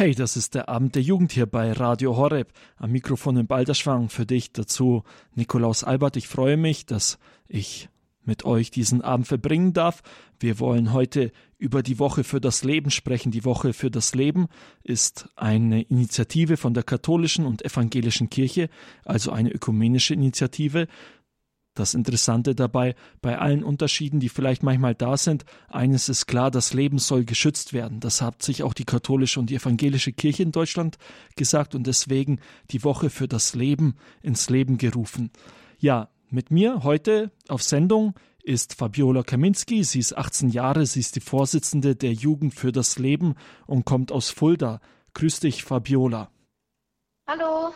[0.00, 2.54] Hey, das ist der Abend der Jugend hier bei Radio Horeb.
[2.78, 5.02] Am Mikrofon in Balderschwang für dich dazu
[5.34, 6.16] Nikolaus Albert.
[6.16, 7.90] Ich freue mich, dass ich
[8.24, 10.02] mit euch diesen Abend verbringen darf.
[10.38, 13.30] Wir wollen heute über die Woche für das Leben sprechen.
[13.30, 14.46] Die Woche für das Leben
[14.82, 18.70] ist eine Initiative von der katholischen und evangelischen Kirche,
[19.04, 20.88] also eine ökumenische Initiative.
[21.74, 26.74] Das Interessante dabei, bei allen Unterschieden, die vielleicht manchmal da sind, eines ist klar, das
[26.74, 28.00] Leben soll geschützt werden.
[28.00, 30.98] Das hat sich auch die katholische und die evangelische Kirche in Deutschland
[31.36, 35.30] gesagt und deswegen die Woche für das Leben ins Leben gerufen.
[35.78, 39.84] Ja, mit mir heute auf Sendung ist Fabiola Kaminski.
[39.84, 43.34] Sie ist 18 Jahre, sie ist die Vorsitzende der Jugend für das Leben
[43.66, 44.80] und kommt aus Fulda.
[45.14, 46.30] Grüß dich, Fabiola.
[47.26, 47.72] Hallo.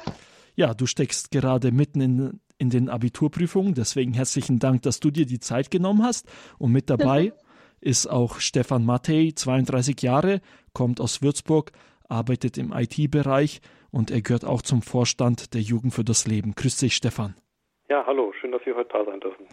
[0.57, 3.75] Ja, du steckst gerade mitten in in den Abiturprüfungen.
[3.75, 6.27] Deswegen herzlichen Dank, dass du dir die Zeit genommen hast.
[6.59, 7.33] Und mit dabei
[7.81, 10.41] ist auch Stefan Mattei, 32 Jahre,
[10.73, 11.73] kommt aus Würzburg,
[12.09, 16.55] arbeitet im IT-Bereich und er gehört auch zum Vorstand der Jugend für das Leben.
[16.55, 17.35] Grüß dich, Stefan.
[17.91, 19.45] Ja, hallo, schön, dass wir heute da sein dürfen.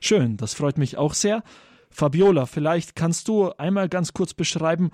[0.00, 1.44] Schön, das freut mich auch sehr.
[1.90, 4.90] Fabiola, vielleicht kannst du einmal ganz kurz beschreiben,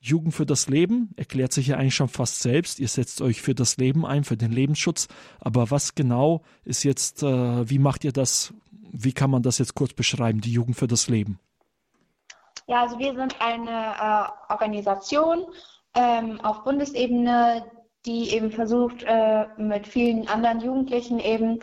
[0.00, 2.78] Jugend für das Leben erklärt sich ja eigentlich schon fast selbst.
[2.78, 5.08] Ihr setzt euch für das Leben ein, für den Lebensschutz.
[5.40, 8.54] Aber was genau ist jetzt, äh, wie macht ihr das?
[8.70, 11.38] Wie kann man das jetzt kurz beschreiben, die Jugend für das Leben?
[12.68, 15.46] Ja, also wir sind eine äh, Organisation
[15.94, 17.64] ähm, auf Bundesebene,
[18.06, 21.60] die eben versucht, äh, mit vielen anderen Jugendlichen eben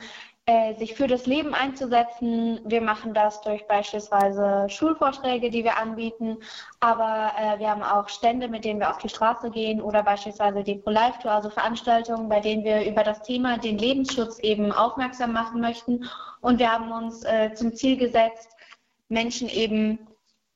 [0.48, 2.60] äh, sich für das Leben einzusetzen.
[2.66, 6.38] Wir machen das durch beispielsweise Schulvorträge, die wir anbieten,
[6.80, 10.64] aber äh, wir haben auch Stände, mit denen wir auf die Straße gehen oder beispielsweise
[10.64, 15.62] die Pro-Life-Tour, also Veranstaltungen, bei denen wir über das Thema den Lebensschutz eben aufmerksam machen
[15.62, 16.06] möchten.
[16.42, 18.50] Und wir haben uns äh, zum Ziel gesetzt,
[19.10, 20.08] Menschen eben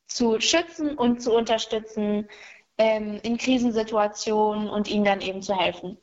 [0.05, 2.27] zu schützen und zu unterstützen
[2.77, 5.97] ähm, in Krisensituationen und ihnen dann eben zu helfen.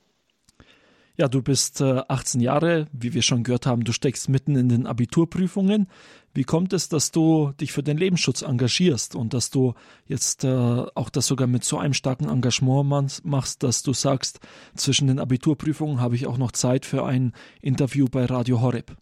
[1.19, 4.69] Ja, du bist äh, 18 Jahre, wie wir schon gehört haben, du steckst mitten in
[4.69, 5.89] den Abiturprüfungen.
[6.35, 9.73] Wie kommt es, dass du dich für den Lebensschutz engagierst und dass du
[10.05, 10.49] jetzt äh,
[10.95, 14.41] auch das sogar mit so einem starken Engagement machst, dass du sagst,
[14.75, 17.33] zwischen den Abiturprüfungen habe ich auch noch Zeit für ein
[17.63, 18.97] Interview bei Radio Horeb?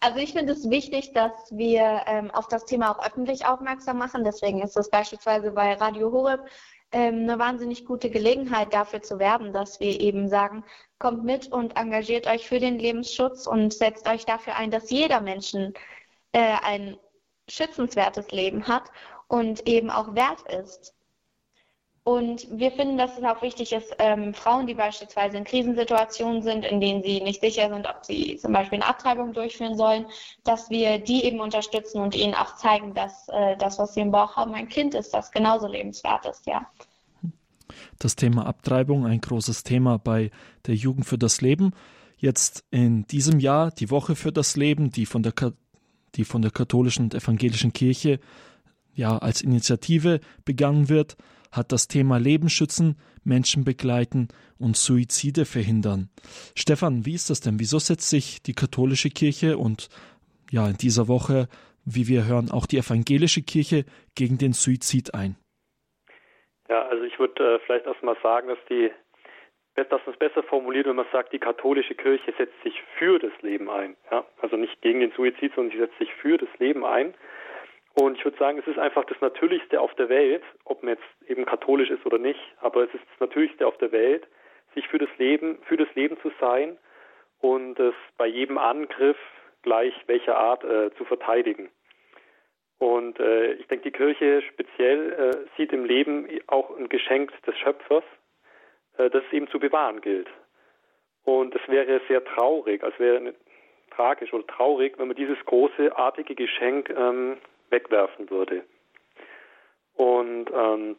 [0.00, 4.22] Also ich finde es wichtig, dass wir ähm, auf das Thema auch öffentlich aufmerksam machen.
[4.22, 6.40] Deswegen ist es beispielsweise bei Radio Horeb
[6.92, 10.64] ähm, eine wahnsinnig gute Gelegenheit dafür zu werben, dass wir eben sagen,
[10.98, 15.20] kommt mit und engagiert euch für den Lebensschutz und setzt euch dafür ein, dass jeder
[15.20, 15.74] Menschen
[16.32, 16.96] äh, ein
[17.48, 18.90] schützenswertes Leben hat
[19.28, 20.94] und eben auch wert ist.
[22.08, 26.64] Und wir finden, dass es auch wichtig ist, ähm, Frauen, die beispielsweise in Krisensituationen sind,
[26.64, 30.06] in denen sie nicht sicher sind, ob sie zum Beispiel eine Abtreibung durchführen sollen,
[30.42, 34.10] dass wir die eben unterstützen und ihnen auch zeigen, dass äh, das, was sie im
[34.10, 36.66] Bauch haben, ein Kind ist, das genauso lebenswert ist, ja.
[37.98, 40.30] Das Thema Abtreibung, ein großes Thema bei
[40.66, 41.74] der Jugend für das Leben.
[42.16, 45.34] Jetzt in diesem Jahr die Woche für das Leben, die von der,
[46.14, 48.18] die von der katholischen und evangelischen Kirche
[48.94, 51.18] ja als Initiative begangen wird
[51.52, 54.28] hat das Thema Leben schützen, Menschen begleiten
[54.58, 56.08] und Suizide verhindern.
[56.56, 57.58] Stefan, wie ist das denn?
[57.58, 59.88] Wieso setzt sich die katholische Kirche und
[60.50, 61.48] ja, in dieser Woche,
[61.84, 65.36] wie wir hören, auch die evangelische Kirche gegen den Suizid ein?
[66.68, 68.90] Ja, also ich würde äh, vielleicht erstmal sagen, dass die
[69.84, 73.70] dass es besser formuliert, wenn man sagt, die katholische Kirche setzt sich für das Leben
[73.70, 73.96] ein.
[74.10, 74.24] Ja?
[74.42, 77.14] Also nicht gegen den Suizid, sondern sie setzt sich für das Leben ein.
[78.00, 81.28] Und ich würde sagen, es ist einfach das Natürlichste auf der Welt, ob man jetzt
[81.30, 84.24] eben katholisch ist oder nicht, aber es ist das Natürlichste auf der Welt,
[84.76, 86.78] sich für das Leben, für das Leben zu sein
[87.40, 89.16] und es bei jedem Angriff
[89.62, 91.70] gleich welcher Art äh, zu verteidigen.
[92.78, 97.58] Und äh, ich denke, die Kirche speziell äh, sieht im Leben auch ein Geschenk des
[97.58, 98.04] Schöpfers,
[98.96, 100.28] äh, das eben zu bewahren gilt.
[101.24, 103.34] Und es wäre sehr traurig, als wäre
[103.90, 107.38] tragisch oder traurig, wenn man dieses großartige Geschenk ähm,
[107.70, 108.64] wegwerfen würde.
[109.94, 110.96] Und ähm,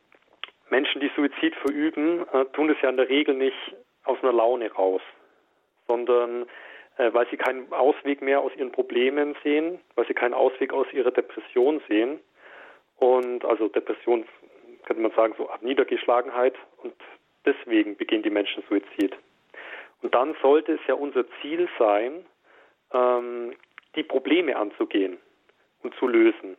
[0.69, 4.71] Menschen, die Suizid verüben, äh, tun das ja in der Regel nicht aus einer Laune
[4.71, 5.01] raus,
[5.87, 6.45] sondern
[6.97, 10.87] äh, weil sie keinen Ausweg mehr aus ihren Problemen sehen, weil sie keinen Ausweg aus
[10.91, 12.19] ihrer Depression sehen.
[12.97, 14.25] Und also Depression
[14.85, 16.93] könnte man sagen, so Niedergeschlagenheit und
[17.45, 19.15] deswegen begehen die Menschen Suizid.
[20.01, 22.25] Und dann sollte es ja unser Ziel sein,
[22.93, 23.53] ähm,
[23.95, 25.17] die Probleme anzugehen
[25.83, 26.57] und zu lösen.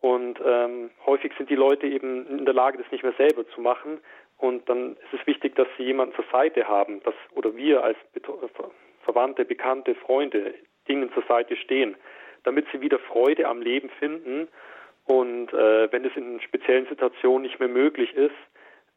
[0.00, 3.60] Und ähm, häufig sind die Leute eben in der Lage, das nicht mehr selber zu
[3.60, 4.00] machen.
[4.36, 7.96] Und dann ist es wichtig, dass sie jemanden zur Seite haben, dass, oder wir als
[9.04, 10.54] Verwandte, Bekannte, Freunde
[10.88, 11.94] ihnen zur Seite stehen,
[12.42, 14.48] damit sie wieder Freude am Leben finden.
[15.04, 18.34] Und äh, wenn es in speziellen Situationen nicht mehr möglich ist,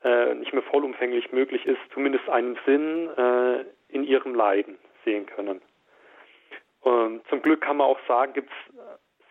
[0.04, 5.62] äh, nicht mehr vollumfänglich möglich ist, zumindest einen Sinn äh, in ihrem Leiden sehen können.
[6.82, 8.75] Und zum Glück kann man auch sagen, gibt es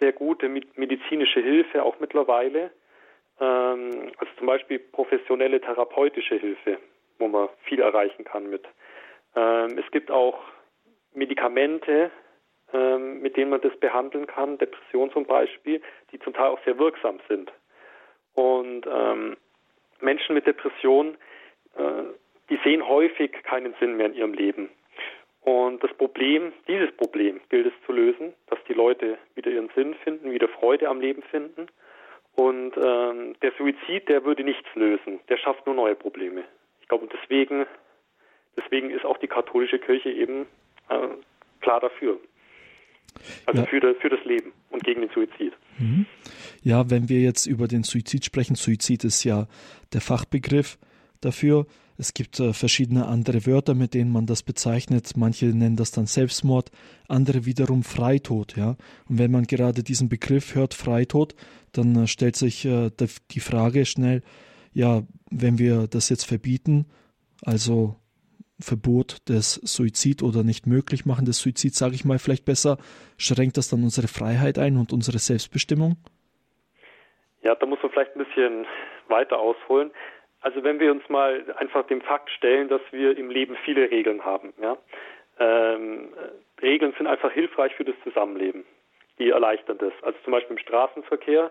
[0.00, 2.70] sehr gute medizinische Hilfe auch mittlerweile,
[3.40, 6.78] ähm, also zum Beispiel professionelle therapeutische Hilfe,
[7.18, 8.64] wo man viel erreichen kann mit.
[9.36, 10.40] Ähm, es gibt auch
[11.12, 12.10] Medikamente,
[12.72, 15.80] ähm, mit denen man das behandeln kann, Depression zum Beispiel,
[16.10, 17.52] die zum Teil auch sehr wirksam sind.
[18.34, 19.36] Und ähm,
[20.00, 21.16] Menschen mit Depression,
[21.76, 22.02] äh,
[22.50, 24.70] die sehen häufig keinen Sinn mehr in ihrem Leben.
[25.44, 29.94] Und das Problem, dieses Problem gilt es zu lösen, dass die Leute wieder ihren Sinn
[30.02, 31.66] finden, wieder Freude am Leben finden.
[32.34, 36.44] Und ähm, der Suizid, der würde nichts lösen, der schafft nur neue Probleme.
[36.80, 37.66] Ich glaube, deswegen,
[38.56, 40.46] deswegen ist auch die katholische Kirche eben
[40.88, 41.08] äh,
[41.60, 42.18] klar dafür.
[43.46, 43.66] Also ja.
[43.66, 45.52] für, für, das Leben und gegen den Suizid.
[45.78, 46.06] Mhm.
[46.62, 49.46] Ja, wenn wir jetzt über den Suizid sprechen, Suizid ist ja
[49.92, 50.78] der Fachbegriff
[51.20, 51.66] dafür.
[51.96, 55.12] Es gibt äh, verschiedene andere Wörter, mit denen man das bezeichnet.
[55.16, 56.70] Manche nennen das dann Selbstmord,
[57.08, 58.56] andere wiederum Freitod.
[58.56, 58.76] Ja?
[59.08, 61.34] Und wenn man gerade diesen Begriff hört, Freitod,
[61.72, 62.90] dann äh, stellt sich äh,
[63.30, 64.22] die Frage schnell,
[64.72, 66.86] ja, wenn wir das jetzt verbieten,
[67.44, 67.94] also
[68.60, 72.78] Verbot des Suizid oder nicht möglich machen des Suizids, sage ich mal vielleicht besser,
[73.16, 75.96] schränkt das dann unsere Freiheit ein und unsere Selbstbestimmung?
[77.42, 78.66] Ja, da muss man vielleicht ein bisschen
[79.08, 79.90] weiter ausholen.
[80.44, 84.26] Also wenn wir uns mal einfach dem Fakt stellen, dass wir im Leben viele Regeln
[84.26, 84.52] haben.
[84.60, 84.76] Ja?
[85.38, 86.12] Ähm,
[86.60, 88.66] Regeln sind einfach hilfreich für das Zusammenleben.
[89.18, 89.94] Die erleichtern das.
[90.02, 91.50] Also zum Beispiel im Straßenverkehr,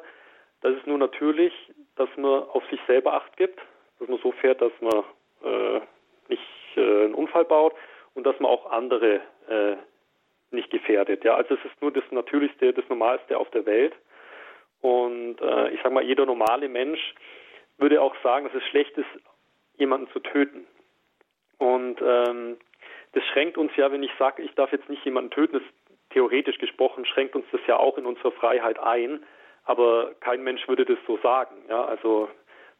[0.61, 1.53] das ist nur natürlich,
[1.95, 3.59] dass man auf sich selber Acht gibt,
[3.99, 5.03] dass man so fährt, dass man
[5.43, 5.81] äh,
[6.29, 6.43] nicht
[6.75, 7.73] äh, einen Unfall baut
[8.13, 9.75] und dass man auch andere äh,
[10.51, 11.23] nicht gefährdet.
[11.23, 13.95] Ja, also es ist nur das Natürlichste, das Normalste auf der Welt.
[14.81, 17.15] Und äh, ich sage mal, jeder normale Mensch
[17.83, 19.09] würde auch sagen, dass es schlecht ist,
[19.75, 20.65] jemanden zu töten.
[21.57, 22.57] Und ähm,
[23.12, 25.63] das schränkt uns ja, wenn ich sage, ich darf jetzt nicht jemanden töten, das
[26.12, 29.24] theoretisch gesprochen schränkt uns das ja auch in unserer Freiheit ein.
[29.65, 31.56] Aber kein Mensch würde das so sagen.
[31.68, 32.30] Ja, also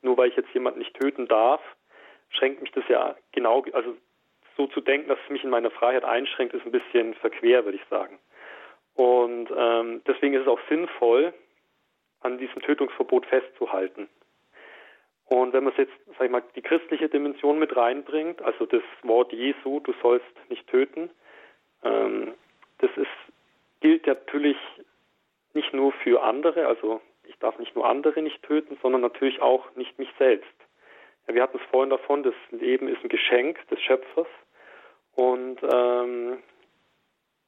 [0.02, 1.62] nur weil ich jetzt jemanden nicht töten darf,
[2.30, 3.98] schränkt mich das ja genau, also
[4.56, 7.78] so zu denken, dass es mich in meiner Freiheit einschränkt, ist ein bisschen verquer, würde
[7.78, 8.20] ich sagen.
[8.96, 11.34] Und ähm, deswegen ist es auch sinnvoll,
[12.22, 14.08] an diesem Tötungsverbot festzuhalten.
[15.34, 19.34] Und wenn man jetzt, sag ich mal, die christliche Dimension mit reinbringt, also das Wort
[19.34, 21.10] Jesu, du sollst nicht töten,
[21.84, 22.36] ähm,
[22.78, 23.08] das ist,
[23.82, 24.58] gilt natürlich
[25.56, 29.76] nicht nur für andere, also ich darf nicht nur andere nicht töten, sondern natürlich auch
[29.76, 30.54] nicht mich selbst.
[31.28, 34.28] Ja, wir hatten es vorhin davon, das Leben ist ein Geschenk des Schöpfers
[35.16, 36.44] und ähm,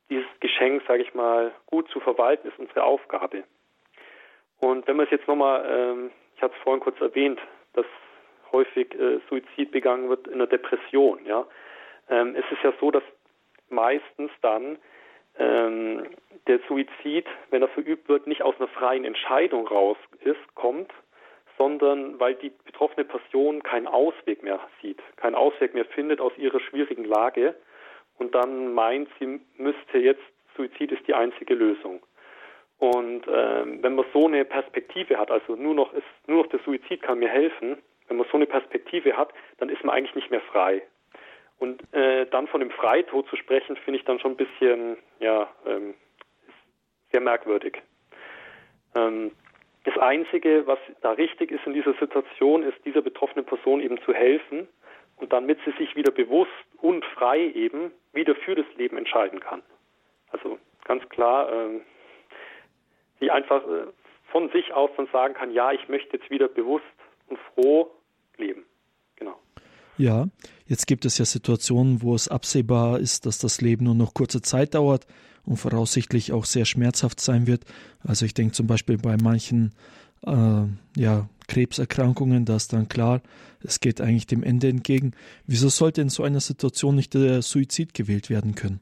[0.10, 3.44] dieses Geschenk, sage ich mal, gut zu verwalten, ist unsere Aufgabe.
[4.60, 7.40] Und wenn man es jetzt nochmal, ähm, ich hatte es vorhin kurz erwähnt,
[7.76, 7.86] dass
[8.52, 11.26] häufig äh, Suizid begangen wird in der Depression.
[11.26, 11.46] Ja,
[12.10, 13.04] ähm, es ist ja so, dass
[13.70, 14.78] meistens dann
[15.38, 16.08] ähm,
[16.48, 20.92] der Suizid, wenn er verübt wird, nicht aus einer freien Entscheidung raus ist, kommt,
[21.58, 26.60] sondern weil die betroffene Person keinen Ausweg mehr sieht, keinen Ausweg mehr findet aus ihrer
[26.60, 27.56] schwierigen Lage
[28.18, 30.24] und dann meint, sie müsste jetzt,
[30.56, 32.02] Suizid ist die einzige Lösung.
[32.78, 36.60] Und ähm, wenn man so eine Perspektive hat, also nur noch ist, nur noch der
[36.60, 37.78] Suizid kann mir helfen,
[38.08, 40.82] wenn man so eine Perspektive hat, dann ist man eigentlich nicht mehr frei.
[41.58, 45.50] Und äh, dann von dem Freitod zu sprechen, finde ich dann schon ein bisschen, ja,
[45.66, 45.94] ähm,
[47.12, 47.82] sehr merkwürdig.
[48.96, 49.32] Ähm,
[49.86, 54.14] das Einzige, was da richtig ist in dieser Situation, ist dieser betroffenen Person eben zu
[54.14, 54.68] helfen
[55.18, 56.52] und damit sie sich wieder bewusst
[56.82, 59.62] und frei eben wieder für das Leben entscheiden kann.
[60.32, 61.82] Also ganz klar, ähm,
[63.22, 63.88] die einfach äh,
[64.32, 66.84] von sich aus dann sagen kann, ja, ich möchte jetzt wieder bewusst
[67.28, 67.92] und froh
[68.38, 68.66] leben.
[69.16, 69.40] Genau.
[69.98, 70.26] Ja,
[70.68, 74.42] jetzt gibt es ja Situationen, wo es absehbar ist, dass das Leben nur noch kurze
[74.42, 75.08] Zeit dauert
[75.46, 77.64] und voraussichtlich auch sehr schmerzhaft sein wird.
[78.04, 79.74] Also ich denke zum Beispiel bei manchen
[80.26, 80.66] äh,
[80.98, 83.22] ja, Krebserkrankungen, da ist dann klar,
[83.64, 85.12] es geht eigentlich dem Ende entgegen.
[85.46, 88.82] Wieso sollte in so einer Situation nicht der Suizid gewählt werden können?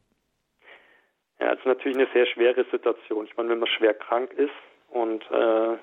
[1.44, 3.26] Ja, es ist natürlich eine sehr schwere Situation.
[3.26, 4.54] Ich meine, wenn man schwer krank ist
[4.92, 5.78] und äh,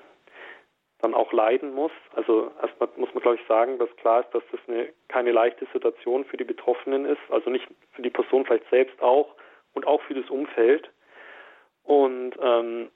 [1.01, 4.41] dann auch leiden muss, also erstmal muss man, glaube ich, sagen, dass klar ist, dass
[4.51, 8.67] das eine, keine leichte Situation für die Betroffenen ist, also nicht für die Person vielleicht
[8.71, 9.35] selbst auch
[9.75, 10.89] und auch für das Umfeld.
[11.83, 12.89] Und ähm,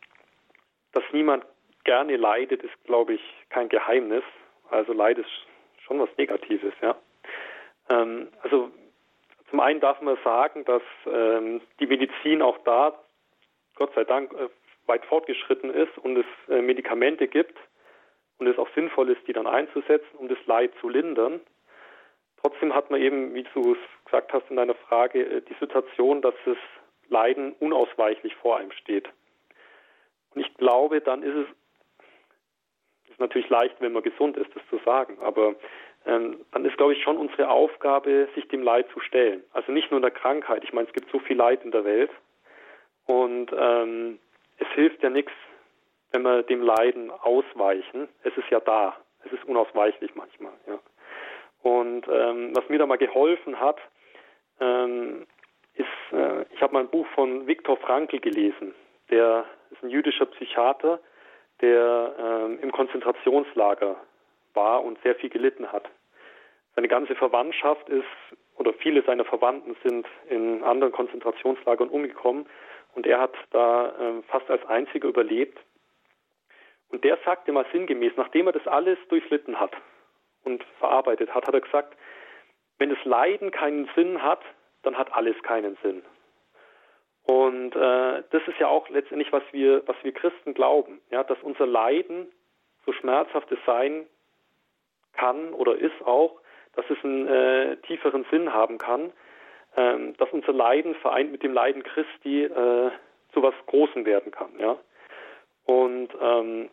[0.94, 1.46] dass niemand
[1.84, 4.24] gerne leidet, ist, glaube ich, kein Geheimnis.
[4.72, 5.30] Also Leid ist
[5.86, 6.96] schon was Negatives, ja.
[7.92, 8.72] Ähm, also
[9.56, 12.94] zum einen darf man sagen, dass ähm, die Medizin auch da,
[13.76, 14.50] Gott sei Dank, äh,
[14.86, 17.58] weit fortgeschritten ist und es äh, Medikamente gibt,
[18.38, 21.40] und es auch sinnvoll ist, die dann einzusetzen, um das Leid zu lindern.
[22.42, 26.22] Trotzdem hat man eben, wie du es gesagt hast in deiner Frage, äh, die Situation,
[26.22, 26.58] dass das
[27.08, 29.08] Leiden unausweichlich vor einem steht.
[30.34, 31.48] Und ich glaube, dann ist es
[33.10, 35.56] ist natürlich leicht, wenn man gesund ist, das zu sagen, aber
[36.06, 39.44] dann ist, glaube ich, schon unsere Aufgabe, sich dem Leid zu stellen.
[39.54, 40.64] Also nicht nur der Krankheit.
[40.64, 42.12] Ich meine, es gibt so viel Leid in der Welt
[43.06, 44.20] und ähm,
[44.58, 45.32] es hilft ja nichts,
[46.12, 48.08] wenn wir dem Leiden ausweichen.
[48.24, 48.98] Es ist ja da.
[49.26, 50.54] Es ist unausweichlich manchmal.
[50.68, 50.80] Ja.
[51.64, 53.80] Und ähm, was mir da mal geholfen hat,
[54.60, 55.26] ähm,
[55.74, 58.76] ist, äh, ich habe mal ein Buch von Viktor Frankl gelesen.
[59.10, 61.00] Der ist ein jüdischer Psychiater,
[61.62, 63.96] der ähm, im Konzentrationslager
[64.56, 65.90] war und sehr viel gelitten hat.
[66.76, 68.06] Seine ganze Verwandtschaft ist,
[68.58, 72.46] oder viele seiner Verwandten sind in anderen Konzentrationslagern umgekommen
[72.94, 75.60] und er hat da äh, fast als einziger überlebt.
[76.90, 79.72] Und der sagte mal sinngemäß, nachdem er das alles durchlitten hat
[80.44, 81.98] und verarbeitet hat, hat er gesagt,
[82.78, 84.42] wenn das Leiden keinen Sinn hat,
[84.84, 86.04] dann hat alles keinen Sinn.
[87.24, 91.42] Und äh, das ist ja auch letztendlich, was wir, was wir Christen glauben, ja, dass
[91.42, 92.32] unser Leiden,
[92.86, 94.06] so schmerzhaft es sein
[95.16, 96.40] kann oder ist auch,
[96.76, 99.12] dass es einen äh, tieferen Sinn haben kann,
[99.78, 102.92] ähm, dass unser Leiden vereint mit dem Leiden Christi äh,
[103.34, 104.52] zu was Großem werden kann.
[104.60, 104.78] Ja?
[105.66, 106.70] Und ähm,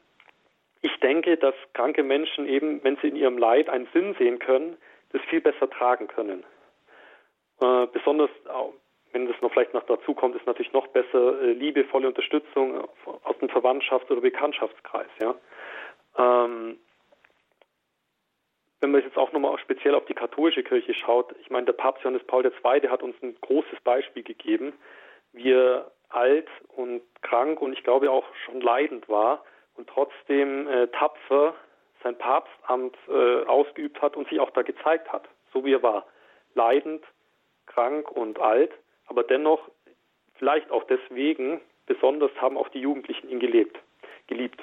[0.82, 4.76] ich denke, dass kranke Menschen eben, wenn sie in ihrem Leid einen Sinn sehen können,
[5.12, 6.44] das viel besser tragen können.
[7.60, 8.30] Äh, besonders
[9.12, 13.38] wenn das noch vielleicht noch dazu kommt, ist natürlich noch besser äh, liebevolle Unterstützung aus
[13.40, 15.08] dem Verwandtschafts- oder Bekanntschaftskreis.
[15.20, 15.34] Ja?
[16.18, 16.78] Ähm,
[18.82, 22.04] wenn man jetzt auch nochmal speziell auf die katholische Kirche schaut, ich meine, der Papst
[22.04, 22.88] Johannes Paul II.
[22.88, 24.72] hat uns ein großes Beispiel gegeben,
[25.32, 29.44] wie er alt und krank und ich glaube auch schon leidend war
[29.76, 31.54] und trotzdem äh, tapfer
[32.02, 36.06] sein Papstamt äh, ausgeübt hat und sich auch da gezeigt hat, so wie er war.
[36.54, 37.02] Leidend,
[37.66, 38.72] krank und alt
[39.12, 39.70] aber dennoch,
[40.38, 43.78] vielleicht auch deswegen, besonders haben auch die Jugendlichen ihn gelebt,
[44.26, 44.60] geliebt.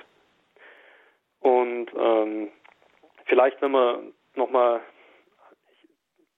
[1.40, 2.50] Und ähm,
[3.30, 4.82] vielleicht, wenn man nochmal,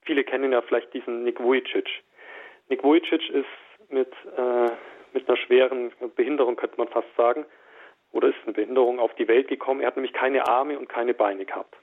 [0.02, 1.88] viele kennen ja vielleicht diesen Nick Vujicic.
[2.68, 3.46] Nick Vujicic ist
[3.90, 4.70] mit, äh,
[5.12, 7.44] mit einer schweren Behinderung, könnte man fast sagen,
[8.12, 9.80] oder ist eine Behinderung auf die Welt gekommen.
[9.80, 11.74] Er hat nämlich keine Arme und keine Beine gehabt.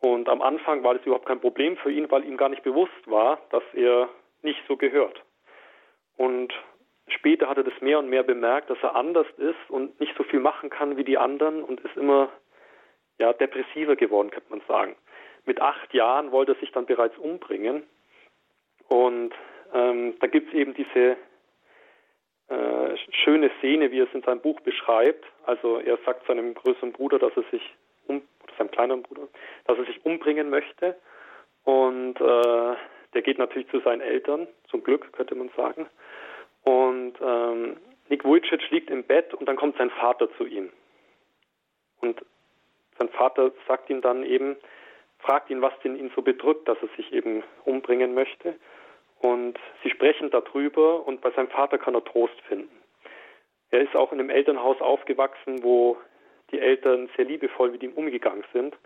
[0.00, 3.06] Und am Anfang war das überhaupt kein Problem für ihn, weil ihm gar nicht bewusst
[3.06, 4.08] war, dass er
[4.42, 5.22] nicht so gehört.
[6.16, 6.52] Und
[7.08, 10.24] später hat er das mehr und mehr bemerkt, dass er anders ist und nicht so
[10.24, 12.30] viel machen kann wie die anderen und ist immer
[13.20, 14.96] ja, depressiver geworden, könnte man sagen.
[15.44, 17.84] Mit acht Jahren wollte er sich dann bereits umbringen.
[18.88, 19.32] Und
[19.72, 21.16] ähm, da gibt es eben diese
[22.48, 25.24] äh, schöne Szene, wie er es in seinem Buch beschreibt.
[25.44, 27.62] Also er sagt seinem größeren Bruder, dass er sich
[28.06, 28.22] um,
[28.58, 29.28] seinem kleineren Bruder,
[29.66, 30.96] dass er sich umbringen möchte.
[31.64, 32.74] Und äh,
[33.12, 35.86] der geht natürlich zu seinen Eltern, zum Glück könnte man sagen.
[36.64, 37.76] Und ähm,
[38.08, 40.70] Nick Vujicic liegt im Bett und dann kommt sein Vater zu ihm.
[42.00, 42.24] Und
[43.00, 44.56] sein Vater sagt ihm dann eben,
[45.18, 48.54] fragt ihn, was denn ihn so bedrückt, dass er sich eben umbringen möchte.
[49.20, 52.70] Und sie sprechen darüber und bei seinem Vater kann er Trost finden.
[53.70, 55.96] Er ist auch in einem Elternhaus aufgewachsen, wo
[56.50, 58.76] die Eltern sehr liebevoll mit ihm umgegangen sind.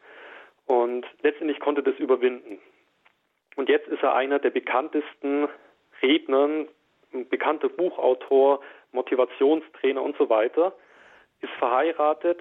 [0.66, 2.60] Und letztendlich konnte das überwinden.
[3.56, 5.48] Und jetzt ist er einer der bekanntesten
[6.02, 6.68] Rednern,
[7.30, 8.60] bekannter Buchautor,
[8.92, 10.74] Motivationstrainer und so weiter,
[11.40, 12.40] ist verheiratet,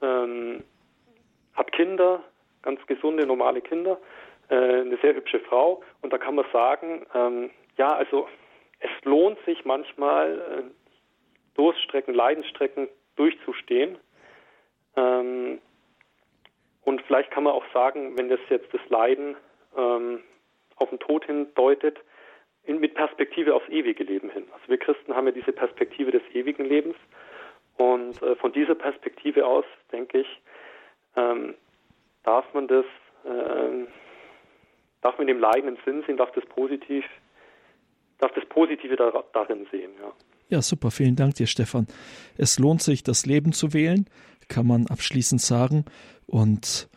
[0.00, 0.62] ähm,
[1.54, 2.22] hat Kinder,
[2.62, 3.98] ganz gesunde, normale Kinder,
[4.48, 5.82] äh, eine sehr hübsche Frau.
[6.02, 8.28] Und da kann man sagen, ähm, ja, also
[8.80, 10.80] es lohnt sich manchmal, äh,
[11.54, 13.98] Durststrecken, Leidensstrecken durchzustehen.
[14.96, 15.60] Ähm,
[16.82, 19.36] und vielleicht kann man auch sagen, wenn das jetzt das Leiden
[19.76, 20.22] ähm,
[20.76, 21.98] auf den Tod hindeutet,
[22.64, 24.46] in, mit Perspektive aufs ewige Leben hin.
[24.52, 26.96] Also wir Christen haben ja diese Perspektive des ewigen Lebens
[27.76, 30.40] und äh, von dieser Perspektive aus, denke ich,
[31.16, 31.54] ähm,
[32.22, 32.84] darf man das,
[33.24, 33.86] äh,
[35.02, 37.04] darf man dem Leiden einen Sinn sehen, darf das positiv,
[38.18, 40.12] darf das Positive da, darin sehen, ja.
[40.50, 40.90] Ja, super.
[40.90, 41.86] Vielen Dank dir, Stefan.
[42.36, 44.06] Es lohnt sich, das Leben zu wählen,
[44.48, 45.84] kann man abschließend sagen.
[46.26, 46.88] Und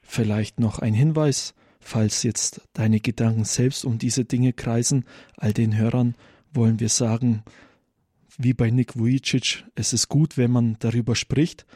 [0.00, 1.54] vielleicht noch ein Hinweis.
[1.78, 5.04] Falls jetzt deine Gedanken selbst um diese Dinge kreisen,
[5.36, 6.14] all den Hörern
[6.54, 7.42] wollen wir sagen,
[8.38, 11.66] wie bei Nick Vujicic, es ist gut, wenn man darüber spricht.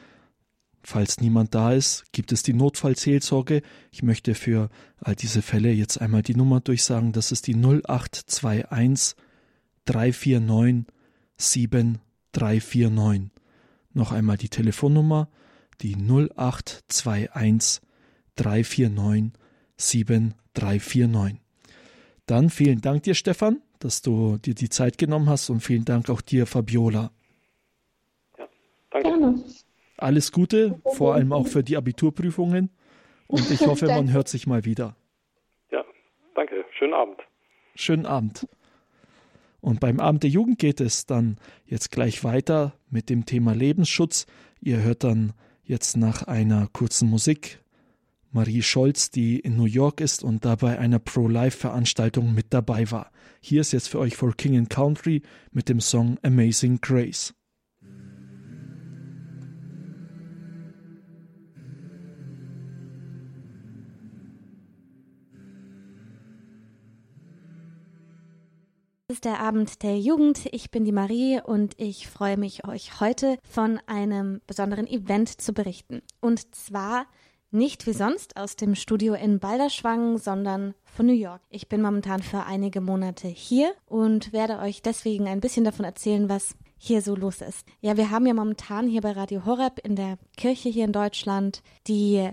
[0.89, 3.63] Falls niemand da ist, gibt es die Notfallseelsorge.
[3.91, 7.11] Ich möchte für all diese Fälle jetzt einmal die Nummer durchsagen.
[7.11, 9.17] Das ist die 0821
[9.85, 10.85] 349
[11.39, 13.31] 7349.
[13.95, 15.29] Noch einmal die Telefonnummer
[15.81, 17.83] die 0821
[18.37, 19.33] 349
[19.77, 21.41] 7349.
[22.27, 26.11] Dann vielen Dank dir, Stefan, dass du dir die Zeit genommen hast und vielen Dank
[26.11, 27.11] auch dir, Fabiola.
[28.39, 28.49] Ja,
[28.91, 29.09] danke.
[29.09, 29.45] Gerne.
[29.97, 32.71] Alles Gute, vor allem auch für die Abiturprüfungen.
[33.27, 34.97] Und ich hoffe, man hört sich mal wieder.
[35.71, 35.85] Ja,
[36.35, 36.65] danke.
[36.79, 37.19] Schönen Abend.
[37.75, 38.47] Schönen Abend.
[39.61, 44.27] Und beim Abend der Jugend geht es dann jetzt gleich weiter mit dem Thema Lebensschutz.
[44.61, 45.33] Ihr hört dann
[45.65, 47.61] jetzt nach einer kurzen Musik
[48.31, 53.11] Marie Scholz, die in New York ist und dabei einer Pro-Life-Veranstaltung mit dabei war.
[53.41, 55.23] Hier ist jetzt für euch For King and Country
[55.53, 57.35] mit dem Song Amazing Grace.
[69.09, 70.47] Ist der Abend der Jugend.
[70.51, 75.53] Ich bin die Marie und ich freue mich, euch heute von einem besonderen Event zu
[75.53, 76.03] berichten.
[76.21, 77.07] Und zwar
[77.53, 81.41] nicht wie sonst aus dem Studio in Balderschwang, sondern von New York.
[81.51, 86.29] Ich bin momentan für einige Monate hier und werde euch deswegen ein bisschen davon erzählen,
[86.29, 87.65] was hier so los ist.
[87.81, 91.63] Ja, wir haben ja momentan hier bei Radio Horeb in der Kirche hier in Deutschland
[91.87, 92.29] die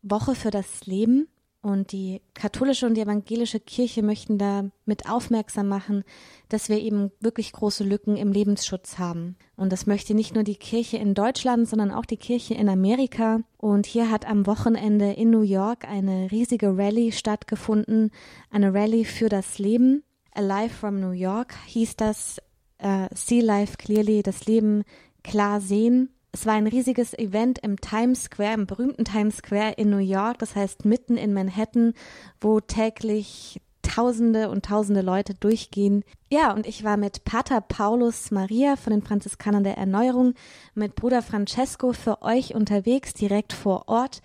[0.00, 1.28] Woche für das Leben
[1.66, 6.04] und die katholische und die evangelische Kirche möchten da mit aufmerksam machen,
[6.48, 9.36] dass wir eben wirklich große Lücken im Lebensschutz haben.
[9.56, 13.40] Und das möchte nicht nur die Kirche in Deutschland, sondern auch die Kirche in Amerika.
[13.58, 18.12] Und hier hat am Wochenende in New York eine riesige Rallye stattgefunden,
[18.52, 20.04] eine Rallye für das Leben.
[20.36, 22.40] Alive from New York hieß das,
[22.80, 24.84] uh, See Life Clearly, das Leben
[25.24, 26.10] klar sehen.
[26.38, 30.38] Es war ein riesiges Event im Times Square, im berühmten Times Square in New York,
[30.38, 31.94] das heißt mitten in Manhattan,
[32.42, 36.04] wo täglich Tausende und Tausende Leute durchgehen.
[36.30, 40.34] Ja, und ich war mit Pater Paulus Maria von den Franziskanern der Erneuerung,
[40.74, 44.20] mit Bruder Francesco für euch unterwegs, direkt vor Ort,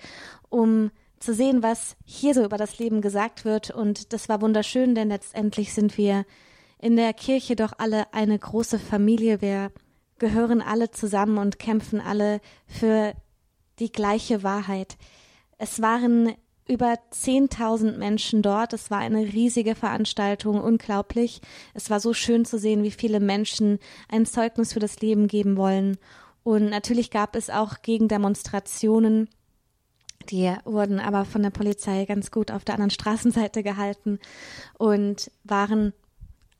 [0.50, 3.72] um zu sehen, was hier so über das Leben gesagt wird.
[3.72, 6.26] Und das war wunderschön, denn letztendlich sind wir
[6.78, 9.40] in der Kirche doch alle eine große Familie.
[9.40, 9.72] Wir
[10.22, 13.14] gehören alle zusammen und kämpfen alle für
[13.80, 14.96] die gleiche Wahrheit.
[15.58, 16.36] Es waren
[16.68, 18.72] über 10.000 Menschen dort.
[18.74, 21.42] Es war eine riesige Veranstaltung, unglaublich.
[21.74, 23.80] Es war so schön zu sehen, wie viele Menschen
[24.10, 25.98] ein Zeugnis für das Leben geben wollen.
[26.44, 29.28] Und natürlich gab es auch Gegendemonstrationen.
[30.30, 34.20] Die wurden aber von der Polizei ganz gut auf der anderen Straßenseite gehalten
[34.78, 35.94] und waren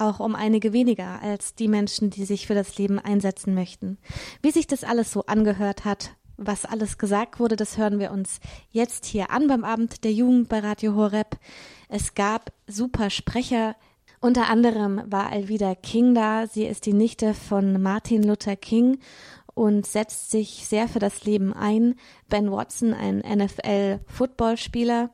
[0.02, 3.98] auch um einige weniger als die Menschen, die sich für das Leben einsetzen möchten.
[4.42, 8.40] Wie sich das alles so angehört hat, was alles gesagt wurde, das hören wir uns
[8.72, 11.38] jetzt hier an beim Abend der Jugend bei Radio Horeb.
[11.88, 13.76] Es gab super Sprecher.
[14.20, 16.48] Unter anderem war Alvida King da.
[16.48, 19.00] Sie ist die Nichte von Martin Luther King
[19.54, 21.96] und setzt sich sehr für das Leben ein.
[22.30, 25.10] Ben Watson, ein NFL-Footballspieler,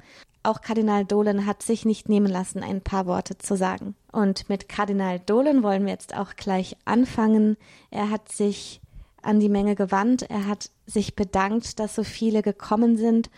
[0.48, 3.96] auch Kardinal Dolan hat sich nicht nehmen lassen, ein paar Worte zu sagen.
[4.12, 7.58] Und mit Kardinal Dolan wollen wir jetzt auch gleich anfangen.
[7.92, 8.82] Er hat sich
[9.22, 13.30] an die Menge gewandt, er hat sich bedankt, dass so viele gekommen sind.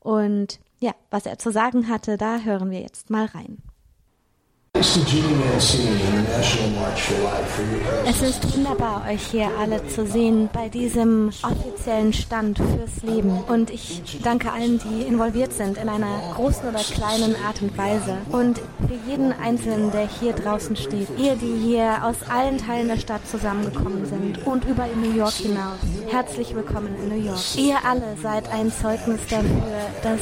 [0.00, 3.58] Und ja, was er zu sagen hatte, da hören wir jetzt mal rein.
[8.06, 13.38] Es ist wunderbar, euch hier alle zu sehen bei diesem offiziellen Stand fürs Leben.
[13.48, 18.18] Und ich danke allen, die involviert sind in einer großen oder kleinen Art und Weise.
[18.30, 21.08] Und für jeden Einzelnen, der hier draußen steht.
[21.18, 25.34] Ihr, die hier aus allen Teilen der Stadt zusammengekommen sind und über in New York
[25.34, 25.78] hinaus.
[26.08, 27.38] Herzlich willkommen in New York.
[27.56, 29.62] Ihr alle seid ein Zeugnis dafür,
[30.02, 30.18] dass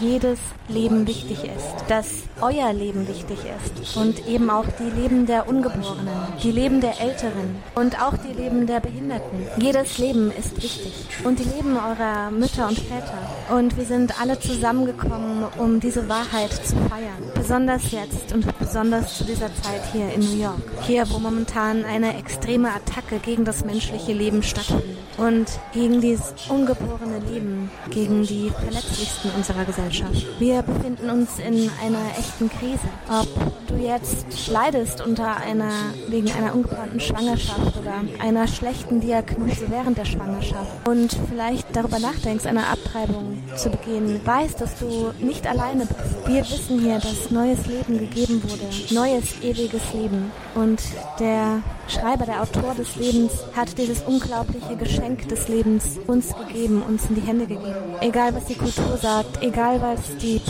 [0.00, 0.38] jedes
[0.68, 2.06] Leben wichtig ist, dass
[2.40, 6.08] euer Leben wichtig ist und eben auch die Leben der Ungeborenen,
[6.42, 9.46] die Leben der Älteren und auch die Leben der Behinderten.
[9.58, 10.92] Jedes Leben ist wichtig
[11.24, 13.54] und die Leben eurer Mütter und Väter.
[13.54, 17.30] Und wir sind alle zusammengekommen, um diese Wahrheit zu feiern.
[17.34, 20.60] Besonders jetzt und besonders zu dieser Zeit hier in New York.
[20.82, 27.18] Hier, wo momentan eine extreme Attacke gegen das menschliche Leben stattfindet und gegen dieses ungeborene
[27.30, 30.26] Leben, gegen die Verletzlichsten unserer Gesellschaft.
[30.38, 32.88] Wir befinden uns in einer echten Krise.
[33.08, 33.28] Ob
[33.66, 35.70] du jetzt leidest unter einer,
[36.08, 42.46] wegen einer ungeplanten Schwangerschaft oder einer schlechten Diagnose während der Schwangerschaft und vielleicht darüber nachdenkst,
[42.46, 46.26] eine Abtreibung zu begehen, weißt, dass du nicht alleine bist.
[46.26, 50.30] Wir wissen hier, dass neues Leben gegeben wurde, neues ewiges Leben.
[50.54, 50.80] Und
[51.20, 57.04] der Schreiber, der Autor des Lebens, hat dieses unglaubliche Geschenk des Lebens uns gegeben, uns
[57.08, 57.94] in die Hände gegeben.
[58.00, 60.40] Egal, was die Kultur sagt, egal, was die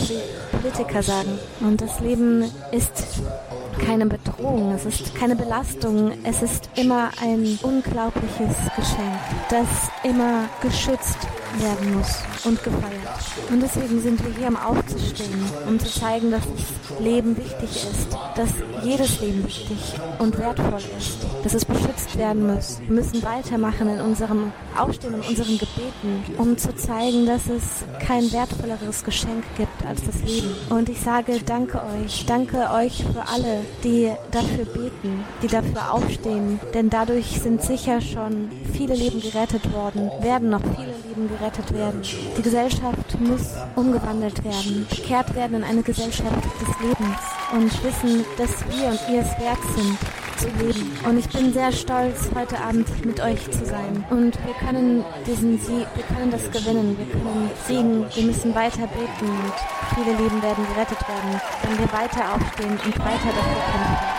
[0.51, 1.39] Politiker sagen.
[1.59, 7.59] Und das Leben ist of keine Bedrohung, es ist keine Belastung, es ist immer ein
[7.61, 9.67] unglaubliches Geschenk, das
[10.03, 11.17] immer geschützt
[11.59, 13.17] werden muss und gefeiert.
[13.49, 18.07] Und deswegen sind wir hier, um aufzustehen, um zu zeigen, dass das Leben wichtig ist,
[18.35, 18.49] dass
[18.83, 19.77] jedes Leben wichtig
[20.19, 22.79] und wertvoll ist, dass es beschützt werden muss.
[22.81, 28.31] Wir müssen weitermachen in unserem Aufstehen, in unseren Gebeten, um zu zeigen, dass es kein
[28.31, 30.53] wertvolleres Geschenk gibt als das Leben.
[30.69, 36.59] Und ich sage danke euch, danke euch für alle, die dafür beten, die dafür aufstehen,
[36.73, 42.01] denn dadurch sind sicher schon viele Leben gerettet worden, werden noch viele Leben gerettet werden.
[42.37, 47.17] Die Gesellschaft muss umgewandelt werden, bekehrt werden in eine Gesellschaft des Lebens
[47.53, 49.97] und wissen, dass wir und ihr es wert sind,
[50.37, 50.91] zu leben.
[51.07, 54.05] Und ich bin sehr stolz, heute Abend mit euch zu sein.
[54.09, 58.87] Und wir können diesen Sieg, wir können das gewinnen, wir können siegen, wir müssen weiter
[58.87, 59.53] beten und
[59.95, 64.17] viele Leben werden gerettet werden, wenn wir weiter aufstehen und weiter dafür kämpfen.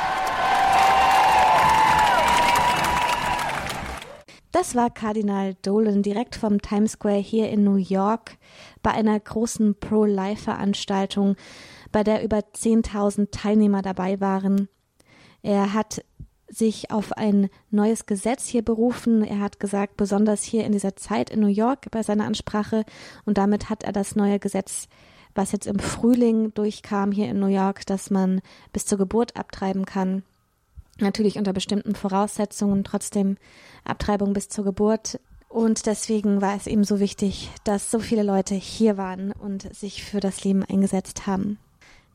[4.50, 8.38] Das war Kardinal Dolan direkt vom Times Square hier in New York
[8.82, 11.36] bei einer großen Pro-Life-Veranstaltung,
[11.92, 14.68] bei der über 10.000 Teilnehmer dabei waren.
[15.42, 16.02] Er hat
[16.48, 19.22] sich auf ein neues Gesetz hier berufen.
[19.22, 22.84] Er hat gesagt, besonders hier in dieser Zeit in New York bei seiner Ansprache.
[23.24, 24.88] Und damit hat er das neue Gesetz,
[25.34, 28.40] was jetzt im Frühling durchkam hier in New York, dass man
[28.72, 30.22] bis zur Geburt abtreiben kann.
[31.00, 33.36] Natürlich unter bestimmten Voraussetzungen, trotzdem
[33.84, 35.20] Abtreibung bis zur Geburt.
[35.48, 40.02] Und deswegen war es ihm so wichtig, dass so viele Leute hier waren und sich
[40.02, 41.58] für das Leben eingesetzt haben.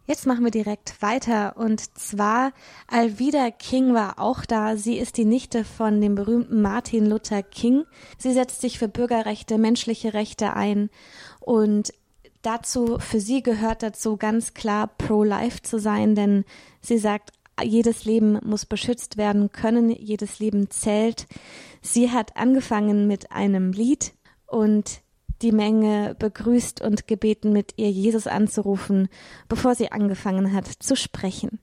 [0.05, 2.51] Jetzt machen wir direkt weiter und zwar
[2.87, 4.75] Alvida King war auch da.
[4.75, 7.85] Sie ist die Nichte von dem berühmten Martin Luther King.
[8.17, 10.89] Sie setzt sich für Bürgerrechte, menschliche Rechte ein
[11.39, 11.93] und
[12.41, 16.43] dazu, für sie gehört dazu ganz klar pro-life zu sein, denn
[16.81, 21.27] sie sagt, jedes Leben muss beschützt werden können, jedes Leben zählt.
[21.81, 24.11] Sie hat angefangen mit einem Lied
[24.47, 25.02] und
[25.43, 29.09] die Menge begrüßt und gebeten, mit ihr Jesus anzurufen,
[29.49, 31.59] bevor sie angefangen hat zu sprechen.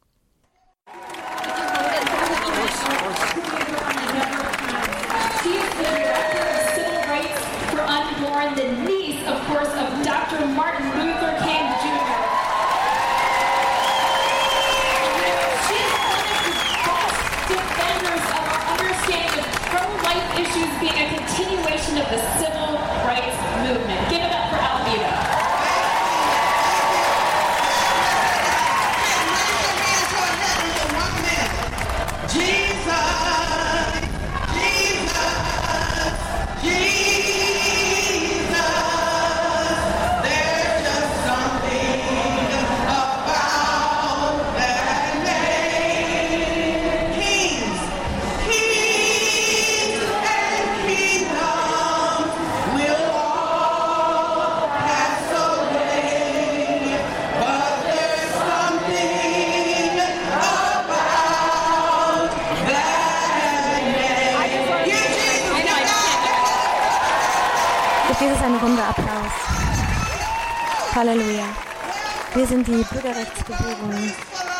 [8.41, 8.91] Halleluja.
[72.41, 74.13] Wir sind die Bürgerrechtsbewegung,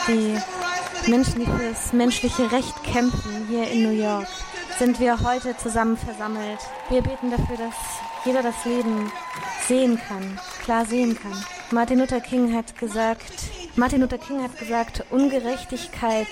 [0.07, 4.27] die Menschen, die für das menschliche Recht kämpfen, hier in New York.
[4.79, 6.59] Sind wir heute zusammen versammelt.
[6.91, 7.75] Wir beten dafür, dass
[8.27, 9.11] jeder das Leben
[9.67, 11.33] sehen kann, klar sehen kann.
[11.71, 13.33] Martin Luther King hat gesagt,
[13.77, 16.29] Martin Luther King hat gesagt, Ungerechtigkeit,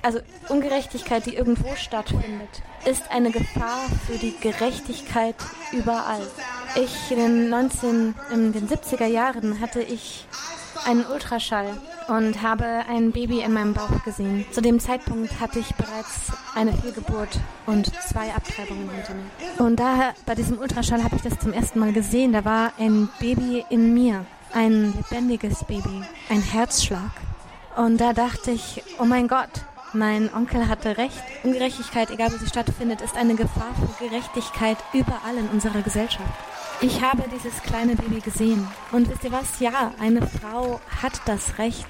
[0.00, 5.34] also Ungerechtigkeit, die irgendwo stattfindet, ist eine Gefahr für die Gerechtigkeit
[5.72, 6.24] überall.
[6.76, 10.28] Ich in den 19, in den 70er Jahren hatte ich
[10.86, 11.76] einen Ultraschall
[12.08, 14.44] und habe ein Baby in meinem Bauch gesehen.
[14.50, 19.64] Zu dem Zeitpunkt hatte ich bereits eine Fehlgeburt und zwei Abtreibungen hinter mir.
[19.64, 22.32] Und daher, bei diesem Ultraschall habe ich das zum ersten Mal gesehen.
[22.32, 27.10] Da war ein Baby in mir, ein lebendiges Baby, ein Herzschlag.
[27.76, 29.50] Und da dachte ich, oh mein Gott,
[29.92, 31.22] mein Onkel hatte recht.
[31.42, 36.53] Ungerechtigkeit, egal wo sie stattfindet, ist eine Gefahr für Gerechtigkeit überall in unserer Gesellschaft.
[36.84, 38.68] Ich habe dieses kleine Baby gesehen.
[38.92, 39.58] Und wisst ihr was?
[39.58, 41.86] Ja, eine Frau hat das Recht.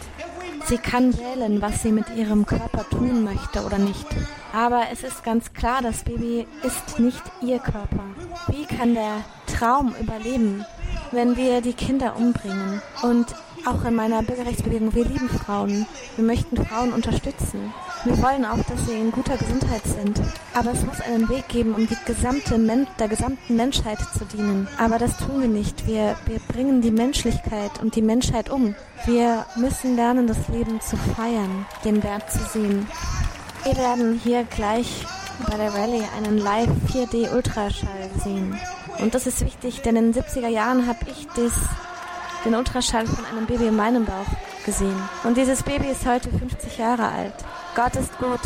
[0.66, 4.06] Sie kann wählen, was sie mit ihrem Körper tun möchte oder nicht.
[4.52, 8.04] Aber es ist ganz klar, das Baby ist nicht ihr Körper.
[8.46, 9.24] Wie kann der
[9.58, 10.64] Traum überleben,
[11.10, 12.80] wenn wir die Kinder umbringen?
[13.02, 13.26] Und
[13.66, 15.86] auch in meiner Bürgerrechtsbewegung, wir lieben Frauen.
[16.16, 17.72] Wir möchten Frauen unterstützen.
[18.04, 20.20] Wir wollen auch, dass sie in guter Gesundheit sind.
[20.52, 22.58] Aber es muss einen Weg geben, um gesamte
[22.98, 24.68] der gesamten Menschheit zu dienen.
[24.78, 25.86] Aber das tun wir nicht.
[25.86, 28.74] Wir, wir bringen die Menschlichkeit und die Menschheit um.
[29.06, 32.86] Wir müssen lernen, das Leben zu feiern, den Wert zu sehen.
[33.64, 35.06] Wir werden hier gleich
[35.48, 38.58] bei der Rallye einen Live 4D Ultraschall sehen.
[38.98, 41.52] Und das ist wichtig, denn in den 70er Jahren habe ich das,
[42.44, 44.26] den Ultraschall von einem Baby in meinem Bauch
[44.64, 44.96] gesehen.
[45.24, 47.34] Und dieses Baby ist heute 50 Jahre alt.
[47.74, 48.40] Gott ist gut.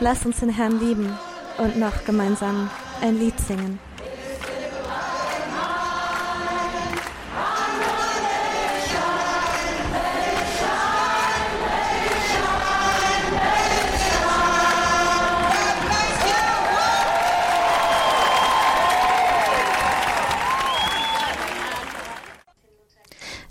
[0.00, 1.16] Lasst uns den Herrn lieben
[1.58, 3.78] und noch gemeinsam ein Lied singen.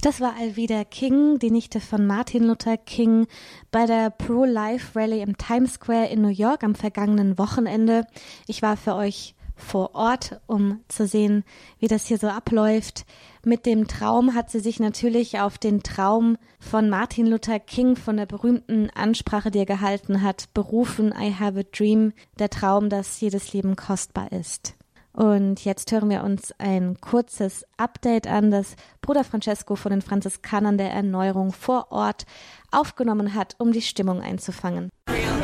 [0.08, 3.28] Das war Alvida King, die Nichte von Martin Luther King,
[3.72, 8.08] bei der Pro-Life Rally im Times Square in New York am vergangenen Wochenende.
[8.48, 11.44] Ich war für euch vor Ort, um zu sehen,
[11.80, 13.06] wie das hier so abläuft.
[13.44, 18.16] Mit dem Traum hat sie sich natürlich auf den Traum von Martin Luther King, von
[18.16, 21.14] der berühmten Ansprache, die er gehalten hat, berufen.
[21.20, 24.77] I have a dream, der Traum, dass jedes Leben kostbar ist.
[25.18, 30.78] Und jetzt hören wir uns ein kurzes Update an, das Bruder Francesco von den Franziskanern
[30.78, 32.28] der Erneuerung vor Ort
[32.72, 34.90] aufgenommen hat, um die Stimmung einzufangen.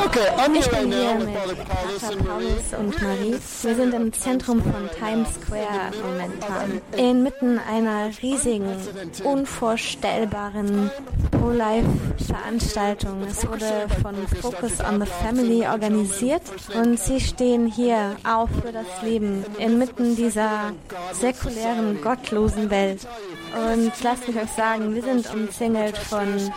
[0.05, 0.27] Okay,
[0.59, 1.29] Ich bin hier mit
[1.99, 3.37] Father Paulus und Marie.
[3.61, 6.81] Wir sind im Zentrum von Times Square momentan.
[6.97, 8.75] Inmitten einer riesigen,
[9.23, 10.91] unvorstellbaren
[11.31, 13.23] Pro-Life-Veranstaltung.
[13.29, 16.41] Es wurde von Focus on the Family organisiert
[16.75, 20.73] und sie stehen hier auf für das Leben inmitten dieser
[21.13, 23.07] säkulären, gottlosen Welt.
[23.55, 26.51] Und lasst mich euch sagen, wir sind umzingelt von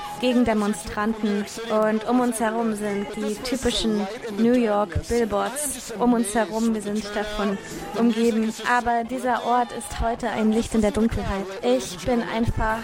[0.56, 4.06] Gegendemonstranten und um uns herum sind die typischen
[4.38, 6.74] New York Billboards um uns herum.
[6.74, 7.58] Wir sind davon
[7.98, 8.52] umgeben.
[8.70, 11.46] Aber dieser Ort ist heute ein Licht in der Dunkelheit.
[11.62, 12.78] Ich bin einfach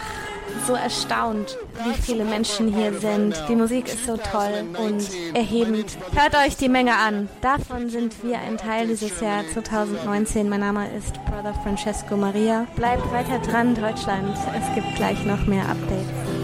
[0.67, 3.43] so erstaunt, wie viele Menschen hier sind.
[3.49, 5.97] Die Musik ist so toll und erhebend.
[6.15, 7.29] Hört euch die Menge an.
[7.41, 10.49] Davon sind wir ein Teil dieses Jahr 2019.
[10.49, 12.67] Mein Name ist Brother Francesco Maria.
[12.77, 14.37] Bleibt weiter dran, Deutschland.
[14.55, 16.42] Es gibt gleich noch mehr Updates.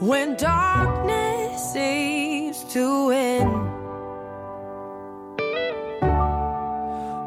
[0.00, 3.48] When darkness seems to win?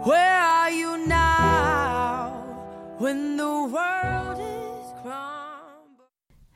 [0.03, 2.31] Where are you now
[2.97, 6.07] when the world is crumbling?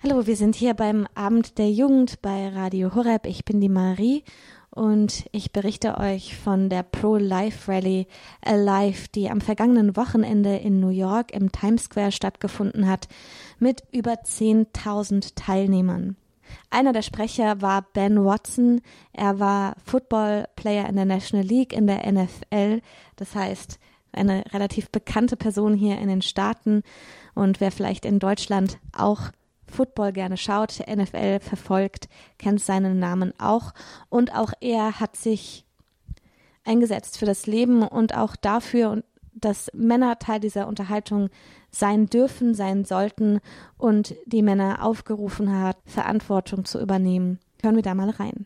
[0.01, 3.25] Hallo, wir sind hier beim Abend der Jugend bei Radio Horeb.
[3.25, 4.23] Ich bin die Marie
[4.76, 8.08] und ich berichte euch von der Pro-Life Rally
[8.42, 13.08] Alive, die am vergangenen Wochenende in New York im Times Square stattgefunden hat,
[13.58, 16.18] mit über 10.000 Teilnehmern.
[16.70, 18.82] Einer der Sprecher war Ben Watson.
[19.14, 22.82] Er war Football Player in der National League in der NFL.
[23.16, 23.80] Das heißt,
[24.12, 26.84] eine relativ bekannte Person hier in den Staaten.
[27.34, 29.32] Und wer vielleicht in Deutschland auch
[29.67, 33.73] Football gerne schaut, NFL verfolgt, kennt seinen Namen auch.
[34.10, 35.65] Und auch er hat sich
[36.63, 41.30] eingesetzt für das Leben und auch dafür, dass Männer Teil dieser Unterhaltung
[41.69, 43.39] sein dürfen, sein sollten
[43.78, 47.39] und die Männer aufgerufen hat, Verantwortung zu übernehmen.
[47.62, 48.45] Hören wir da mal rein.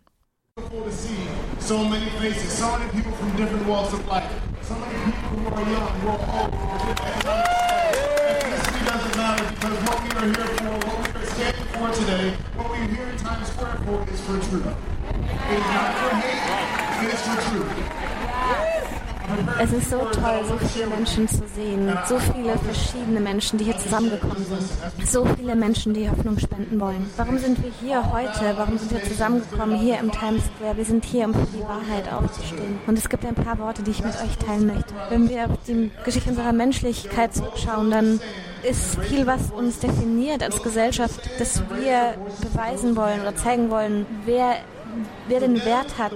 [1.70, 4.28] so many faces, so many people from different walks of life,
[4.64, 6.54] so many people who are young, who are old.
[8.26, 11.09] Ethnicity doesn't matter because what we are here for, what we
[11.40, 14.68] for today, what we're here in Times Square for is for truth.
[14.68, 18.89] It is not for hate, it is for truth.
[19.62, 23.78] Es ist so toll, so viele Menschen zu sehen, so viele verschiedene Menschen, die hier
[23.78, 27.10] zusammengekommen sind, so viele Menschen, die Hoffnung spenden wollen.
[27.18, 28.54] Warum sind wir hier heute?
[28.58, 30.78] Warum sind wir zusammengekommen hier im Times Square?
[30.78, 32.80] Wir sind hier, um für die Wahrheit aufzustehen.
[32.88, 34.94] Und es gibt ein paar Worte, die ich mit euch teilen möchte.
[35.10, 38.20] Wenn wir auf die Geschichte unserer Menschlichkeit zurückschauen, dann
[38.64, 44.56] ist viel, was uns definiert als Gesellschaft, dass wir beweisen wollen oder zeigen wollen, wer
[45.28, 46.14] wer den Wert hat,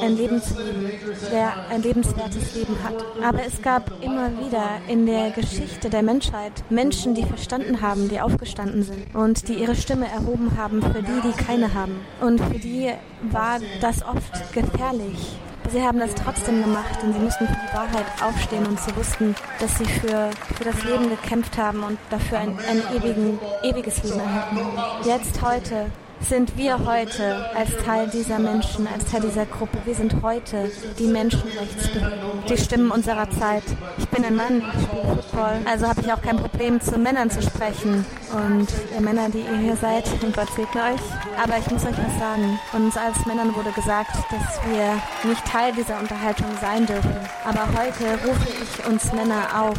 [0.00, 0.90] ein Leben zu leben,
[1.30, 3.04] wer ein lebenswertes Leben hat.
[3.22, 8.20] Aber es gab immer wieder in der Geschichte der Menschheit Menschen, die verstanden haben, die
[8.20, 12.00] aufgestanden sind und die ihre Stimme erhoben haben für die, die keine haben.
[12.20, 12.92] Und für die
[13.30, 15.38] war das oft gefährlich.
[15.72, 19.34] Sie haben das trotzdem gemacht und sie mussten für die Wahrheit aufstehen und sie wussten,
[19.58, 24.20] dass sie für, für das Leben gekämpft haben und dafür ein, ein ewigen, ewiges Leben
[24.20, 24.58] erhalten.
[25.04, 25.86] Jetzt, heute,
[26.20, 31.06] sind wir heute als Teil dieser Menschen, als Teil dieser Gruppe, wir sind heute die
[31.06, 33.62] Menschenrechtsbewegung, die Stimmen unserer Zeit.
[33.98, 37.30] Ich bin ein Mann, ich spiele Football, also habe ich auch kein Problem, zu Männern
[37.30, 38.04] zu sprechen.
[38.36, 41.00] Und ihr Männer, die ihr hier seid, Gott segne euch.
[41.42, 42.58] Aber ich muss euch was sagen.
[42.72, 47.16] Uns als Männern wurde gesagt, dass wir nicht Teil dieser Unterhaltung sein dürfen.
[47.44, 49.76] Aber heute rufe ich uns Männer auf,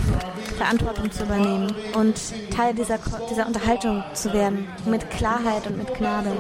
[0.58, 2.16] Verantwortung zu übernehmen und
[2.56, 2.98] Teil dieser,
[3.30, 4.68] dieser Unterhaltung zu werden.
[4.86, 6.32] Mit Klarheit und mit Gnade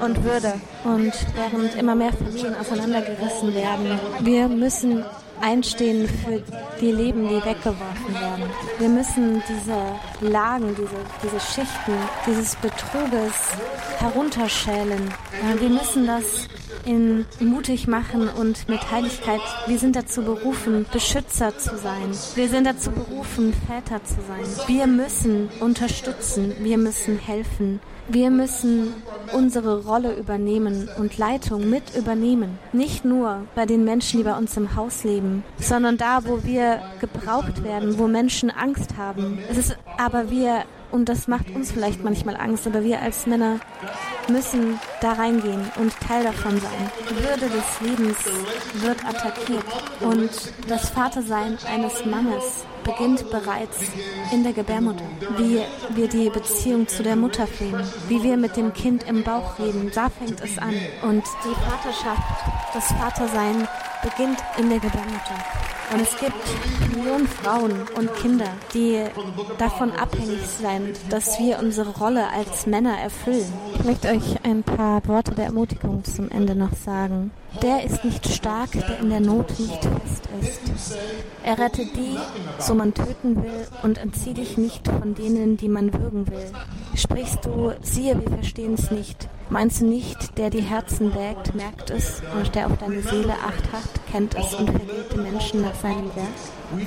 [0.00, 0.54] und Würde.
[0.84, 5.04] Und während immer mehr Familien auseinandergerissen werden, wir müssen
[5.40, 6.42] einstehen für
[6.80, 8.44] die Leben, die weggeworfen werden.
[8.78, 11.92] Wir müssen diese Lagen, diese, diese Schichten,
[12.26, 13.32] dieses Betruges
[13.98, 15.12] herunterschälen.
[15.58, 16.48] Wir müssen das
[16.84, 19.40] in mutig machen und mit Heiligkeit.
[19.66, 22.10] Wir sind dazu berufen, Beschützer zu sein.
[22.34, 24.66] Wir sind dazu berufen, Väter zu sein.
[24.66, 26.54] Wir müssen unterstützen.
[26.60, 27.80] Wir müssen helfen.
[28.06, 28.92] Wir müssen
[29.32, 32.58] unsere Rolle übernehmen und Leitung mit übernehmen.
[32.72, 36.82] Nicht nur bei den Menschen, die bei uns im Haus leben, sondern da, wo wir
[37.00, 39.38] gebraucht werden, wo Menschen Angst haben.
[39.50, 43.58] Es ist aber wir, und das macht uns vielleicht manchmal Angst, aber wir als Männer
[44.28, 46.90] müssen da reingehen und Teil davon sein.
[47.10, 48.16] Die Würde des Lebens
[48.74, 49.64] wird attackiert
[50.00, 50.30] und
[50.68, 53.78] das Vatersein eines Mannes beginnt bereits
[54.30, 55.04] in der Gebärmutter.
[55.36, 55.60] Wie
[55.96, 59.90] wir die Beziehung zu der Mutter pflegen, wie wir mit dem Kind im Bauch reden,
[59.92, 60.74] da fängt es an.
[61.02, 62.22] Und die Vaterschaft,
[62.72, 63.66] das Vatersein
[64.02, 65.73] beginnt in der Gebärmutter.
[65.92, 69.04] Und es gibt Millionen Frauen und Kinder, die
[69.58, 73.52] davon abhängig sind, dass wir unsere Rolle als Männer erfüllen.
[73.74, 77.30] Ich möchte euch ein paar Worte der Ermutigung zum Ende noch sagen.
[77.62, 80.28] Der ist nicht stark, der in der Not nicht fest
[80.74, 80.98] ist.
[81.42, 82.18] Er rettet die,
[82.58, 86.52] so man töten will, und entzieht dich nicht von denen, die man würgen will.
[86.94, 89.28] Sprichst du, siehe, wir verstehen es nicht.
[89.50, 93.72] Meinst du nicht, der die Herzen wägt, merkt es, und der auf deine Seele acht
[93.72, 96.26] hat, kennt es und verrät den Menschen nach seinem Werk?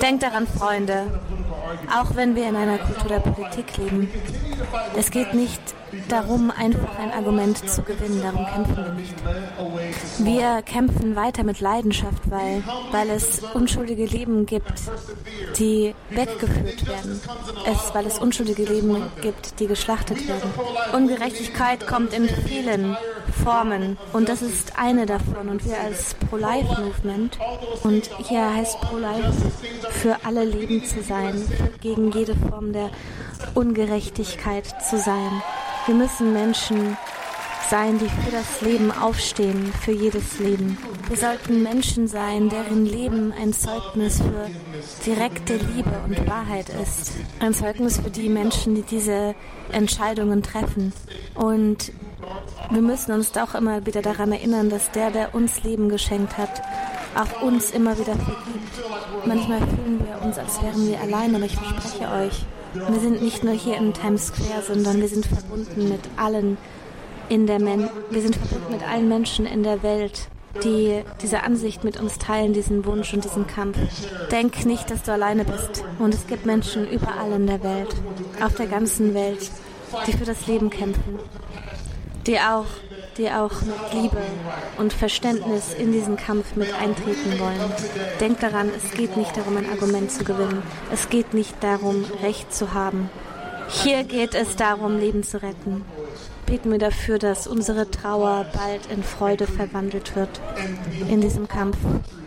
[0.01, 1.07] Denkt daran, Freunde,
[1.97, 4.09] auch wenn wir in einer Kultur der Politik leben,
[4.95, 5.61] es geht nicht
[6.09, 8.21] darum, einfach ein Argument zu gewinnen.
[8.21, 9.13] Darum kämpfen wir nicht.
[10.19, 14.73] Wir kämpfen weiter mit Leidenschaft, weil, weil es unschuldige Leben gibt,
[15.57, 17.21] die weggeführt werden.
[17.65, 20.51] Es, weil es unschuldige Leben gibt, die geschlachtet werden.
[20.93, 22.97] Ungerechtigkeit kommt in vielen
[23.43, 25.49] Formen und das ist eine davon.
[25.49, 27.39] Und wir als Pro-Life-Movement,
[27.83, 29.33] und hier heißt Pro-Life
[29.91, 31.41] für alle Leben zu sein,
[31.81, 32.89] gegen jede Form der
[33.53, 35.41] Ungerechtigkeit zu sein.
[35.85, 36.97] Wir müssen Menschen
[37.69, 40.77] sein, die für das Leben aufstehen, für jedes Leben.
[41.07, 44.49] Wir sollten Menschen sein, deren Leben ein Zeugnis für
[45.05, 47.13] direkte Liebe und Wahrheit ist.
[47.39, 49.35] Ein Zeugnis für die Menschen, die diese
[49.71, 50.93] Entscheidungen treffen.
[51.35, 51.91] Und
[52.69, 56.61] wir müssen uns auch immer wieder daran erinnern, dass der, der uns Leben geschenkt hat,
[57.15, 59.25] auch uns immer wieder vergibt.
[59.25, 63.43] Manchmal fühlen wir uns, als wären wir allein, aber ich verspreche euch, wir sind nicht
[63.43, 66.57] nur hier in Times Square, sondern wir sind verbunden mit allen
[67.29, 70.29] in der Men wir sind verbunden mit allen Menschen in der Welt,
[70.63, 73.77] die diese Ansicht mit uns teilen, diesen Wunsch und diesen Kampf.
[74.31, 75.83] Denk nicht, dass du alleine bist.
[75.99, 77.95] Und es gibt Menschen überall in der Welt,
[78.43, 79.51] auf der ganzen Welt,
[80.07, 81.19] die für das Leben kämpfen,
[82.25, 82.65] die auch
[83.17, 84.17] die auch mit Liebe
[84.77, 87.71] und Verständnis in diesen Kampf mit eintreten wollen.
[88.19, 90.61] Denkt daran, es geht nicht darum, ein Argument zu gewinnen.
[90.91, 93.09] Es geht nicht darum, Recht zu haben.
[93.69, 95.83] Hier geht es darum, Leben zu retten.
[96.47, 100.39] Beten wir dafür, dass unsere Trauer bald in Freude verwandelt wird
[101.09, 101.77] in diesem Kampf.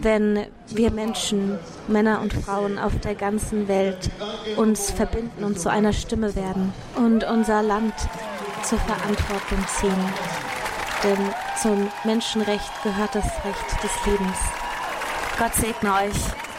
[0.03, 4.11] Wenn wir Menschen, Männer und Frauen auf der ganzen Welt
[4.57, 7.95] uns verbinden und zu einer Stimme werden und unser Land
[8.63, 10.05] zur Verantwortung ziehen.
[11.03, 11.19] Denn
[11.63, 14.37] zum Menschenrecht gehört das Recht des Lebens.
[15.39, 16.50] Gott segne euch.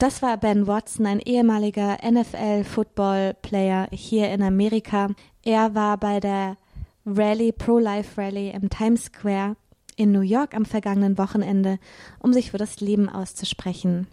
[0.00, 5.08] Das war Ben Watson, ein ehemaliger NFL-Football-Player hier in Amerika.
[5.44, 6.56] Er war bei der
[7.04, 9.56] Rally, Pro-Life Rally im Times Square
[9.96, 11.78] in New York am vergangenen Wochenende,
[12.18, 14.06] um sich für das Leben auszusprechen.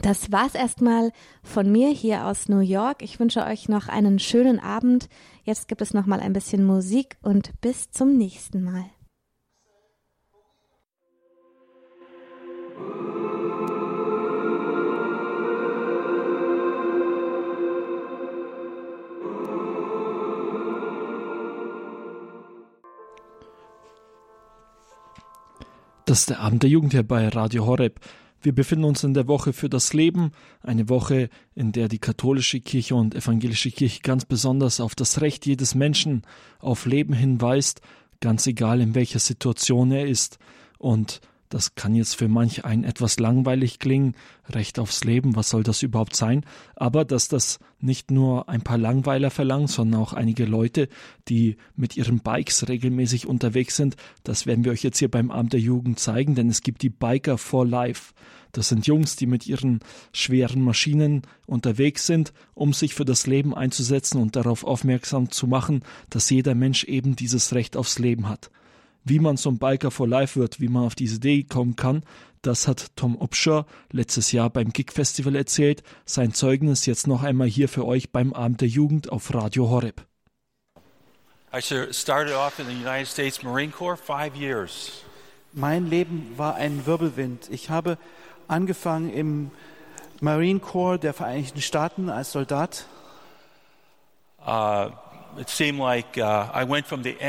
[0.00, 1.10] Das war's erstmal
[1.42, 3.02] von mir hier aus New York.
[3.02, 5.08] Ich wünsche euch noch einen schönen Abend.
[5.42, 8.84] Jetzt gibt es noch mal ein bisschen Musik und bis zum nächsten Mal.
[26.04, 28.00] Das ist der Abend der Jugend hier bei Radio Horeb.
[28.40, 32.58] Wir befinden uns in der Woche für das Leben, eine Woche, in der die katholische
[32.58, 36.22] Kirche und evangelische Kirche ganz besonders auf das Recht jedes Menschen
[36.58, 37.82] auf Leben hinweist,
[38.20, 40.38] ganz egal in welcher Situation er ist.
[40.78, 41.20] Und
[41.52, 44.14] Das kann jetzt für manch einen etwas langweilig klingen.
[44.48, 46.46] Recht aufs Leben, was soll das überhaupt sein?
[46.76, 50.88] Aber dass das nicht nur ein paar Langweiler verlangt, sondern auch einige Leute,
[51.28, 55.52] die mit ihren Bikes regelmäßig unterwegs sind, das werden wir euch jetzt hier beim Abend
[55.52, 58.14] der Jugend zeigen, denn es gibt die Biker for Life.
[58.52, 59.80] Das sind Jungs, die mit ihren
[60.14, 65.84] schweren Maschinen unterwegs sind, um sich für das Leben einzusetzen und darauf aufmerksam zu machen,
[66.08, 68.50] dass jeder Mensch eben dieses Recht aufs Leben hat.
[69.04, 72.04] Wie man zum Biker for Life wird, wie man auf diese Idee kommen kann,
[72.42, 75.82] das hat Tom Upshaw letztes Jahr beim Gig Festival erzählt.
[76.04, 80.04] Sein Zeugnis jetzt noch einmal hier für euch beim Abend der Jugend auf Radio Horeb.
[81.54, 85.04] I started off in the United States Marine Corps five years.
[85.52, 87.50] Mein Leben war ein Wirbelwind.
[87.50, 87.98] Ich habe
[88.48, 89.50] angefangen im
[90.20, 92.86] Marine Corps der Vereinigten Staaten als Soldat.
[94.44, 94.90] Uh,
[95.38, 97.20] it seemed like uh, I went from the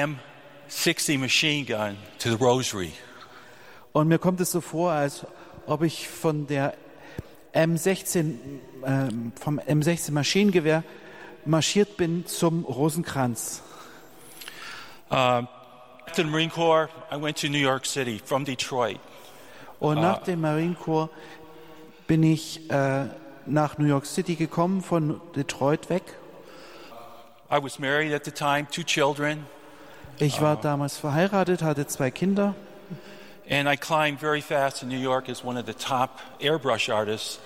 [0.69, 2.91] M60 machine gun to the Rosary.
[3.91, 5.25] Und mir kommt es so vor, als
[5.67, 6.73] ob ich von der
[7.53, 8.35] M16,
[8.83, 9.09] äh,
[9.39, 10.83] vom M16 Maschinengewehr
[11.45, 13.61] marschiert bin zum Rosenkranz.
[15.11, 15.45] Uh,
[16.07, 18.99] after the Marine Corps, I went to New York City from Detroit.
[19.79, 21.09] Und nach dem Marine Corps
[22.07, 23.05] bin ich äh,
[23.45, 26.03] nach New York City gekommen, von Detroit weg.
[27.51, 29.45] I was married at the time, two children,
[30.19, 32.55] Ich war damals verheiratet, hatte zwei Kinder
[33.49, 37.39] and I climbed very fast in New York as one of the top airbrush artists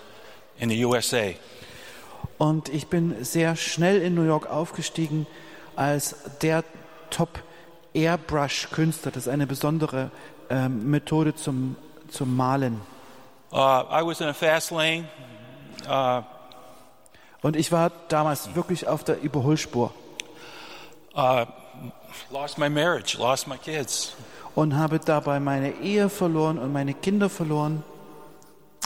[0.59, 1.33] in the USA.
[2.37, 5.25] und ich bin sehr schnell in New York aufgestiegen
[5.75, 6.63] als der
[7.09, 7.39] Top
[7.93, 9.11] Airbrush-Künstler.
[9.11, 10.11] Das ist eine besondere
[10.49, 11.75] ähm, Methode zum,
[12.09, 12.81] zum Malen.
[13.51, 15.07] Uh, I was in a fast lane.
[15.87, 16.21] Uh,
[17.41, 19.93] Und ich war damals wirklich auf der Überholspur
[21.15, 21.45] uh,
[22.31, 24.13] lost my marriage, lost my kids.
[24.57, 27.83] und habe dabei meine Ehe verloren und meine Kinder verloren.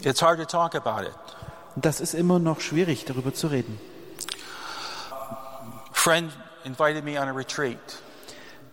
[0.04, 1.16] It's hard to talk about it.
[1.78, 3.80] Das ist immer noch schwierig, darüber zu reden.
[5.94, 6.30] Friend
[6.66, 7.78] invited me on a retreat.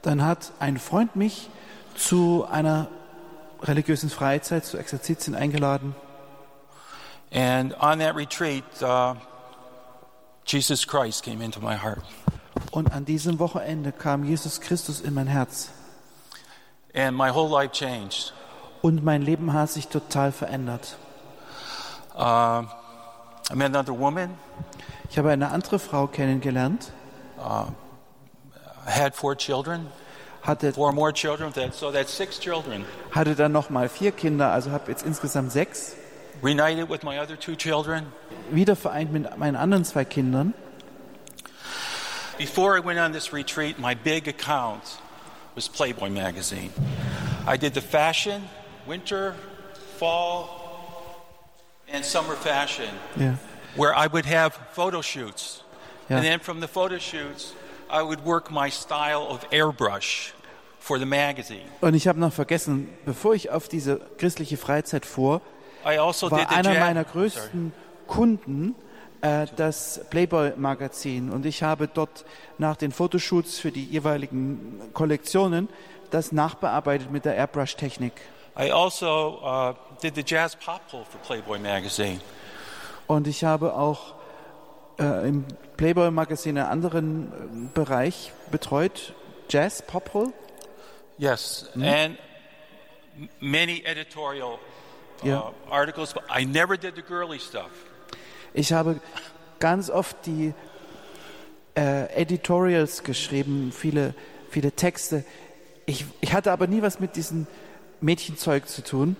[0.02, 1.48] Dann hat ein Freund mich
[1.94, 2.88] zu einer
[3.62, 5.94] religiösen Freizeit, zu Exerzitien eingeladen.
[7.30, 9.14] And on that retreat, uh,
[10.44, 12.02] Jesus Christ came into my heart.
[12.70, 15.70] Und an diesem Wochenende kam Jesus Christus in mein Herz.
[16.94, 18.32] And my whole life changed.
[18.82, 20.96] Und mein Leben hat sich total verändert.
[22.14, 22.64] Uh,
[23.50, 24.30] I met another woman,
[25.10, 26.92] Ich habe eine andere Frau kennengelernt,
[27.38, 29.86] I had four children,
[30.42, 32.84] hatte, four more children, so that's six children.
[33.12, 35.94] hatte dann noch mal vier Kinder, also habe jetzt insgesamt sechs.
[36.42, 38.06] Reunited with my other two children.
[38.50, 40.54] Wieder vereint mit meinen anderen zwei Kindern.
[42.38, 44.82] Before I went on this retreat, my big account
[45.56, 46.70] was Playboy magazine.
[47.46, 48.42] I did the fashion,
[48.86, 49.34] winter,
[49.96, 50.48] fall,
[51.92, 53.34] and summer fashion, Ja.
[53.74, 55.62] where I would have photo shoots.
[56.08, 56.16] Ja.
[56.16, 57.54] And then from the photo shoots,
[57.90, 60.32] I would work my style of airbrush
[60.78, 61.66] for the magazine.
[61.80, 65.40] Und ich habe noch vergessen, bevor ich auf diese christliche Freizeit fuhr,
[65.84, 67.12] I also did war the einer meiner Sorry.
[67.12, 67.72] größten
[68.06, 68.87] Kunden äh,
[69.20, 71.30] das Playboy-Magazin.
[71.30, 72.24] Und ich habe dort
[72.58, 75.68] nach den Fotoshoots für die jeweiligen Kollektionen
[76.10, 78.12] das nachbearbeitet mit der Airbrush-Technik.
[78.58, 82.20] I also uh, did the jazz pop pull for Playboy magazine.
[83.06, 84.14] Und ich habe auch
[84.98, 85.44] äh, im
[85.76, 89.14] Playboy-Magazin einen anderen äh, Bereich betreut,
[89.48, 90.32] Jazz, Pop-Hole.
[91.18, 92.16] Yes, and
[93.16, 94.54] m- many editorial
[95.22, 95.52] uh, Yeah.
[95.70, 97.70] articles, but I never did the girly stuff.
[98.54, 99.00] Ich habe
[99.60, 100.54] ganz oft die
[101.76, 104.14] äh, Editorials geschrieben, viele,
[104.50, 105.24] viele Texte.
[105.86, 107.46] Ich, ich hatte aber nie was mit diesem
[108.00, 109.16] Mädchenzeug zu tun.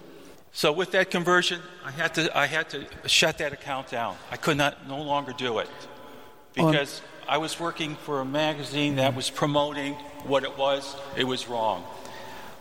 [0.52, 4.14] So with that conversion, I had to I had to shut that account down.
[4.32, 5.68] I could not no longer do it
[6.54, 9.94] because I was working for a magazine that was promoting
[10.26, 10.96] what it was.
[11.16, 11.82] It was wrong.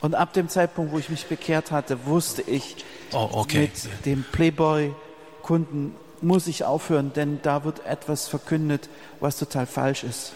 [0.02, 2.76] Und ab dem Zeitpunkt, wo ich mich bekehrt hatte, wusste ich,
[3.14, 3.62] Oh, okay.
[3.62, 8.90] mit dem Playboy-Kunden muss ich aufhören, denn da wird etwas verkündet,
[9.20, 10.34] was total falsch ist.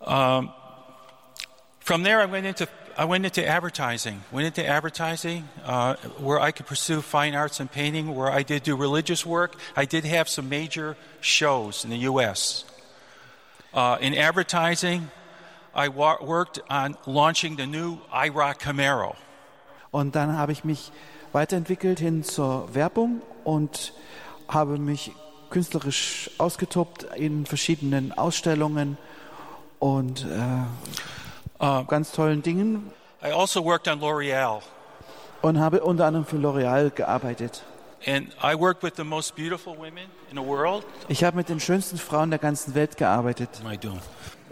[0.00, 2.66] From there, I went into
[2.96, 4.22] I went into advertising.
[4.30, 8.14] Went into advertising uh, where I could pursue fine arts and painting.
[8.14, 9.56] Where I did do religious work.
[9.76, 12.64] I did have some major shows in the U.S.
[13.72, 15.10] Uh, in advertising,
[15.74, 19.16] I worked on launching the new IROC Camaro.
[19.92, 20.92] Und dann habe ich mich
[21.32, 23.92] weiterentwickelt hin zur Werbung und
[24.50, 25.12] habe mich
[25.50, 28.98] künstlerisch ausgetobt in verschiedenen Ausstellungen
[29.78, 30.26] und
[31.60, 32.90] äh, ganz tollen Dingen.
[33.22, 34.62] I also worked on L'Oreal.
[35.42, 37.62] und habe unter anderem für L'Oreal gearbeitet.
[38.06, 40.86] And I worked with the most beautiful women in the world.
[41.08, 43.50] Ich habe mit den schönsten Frauen der ganzen Welt gearbeitet.
[43.70, 44.00] I doing?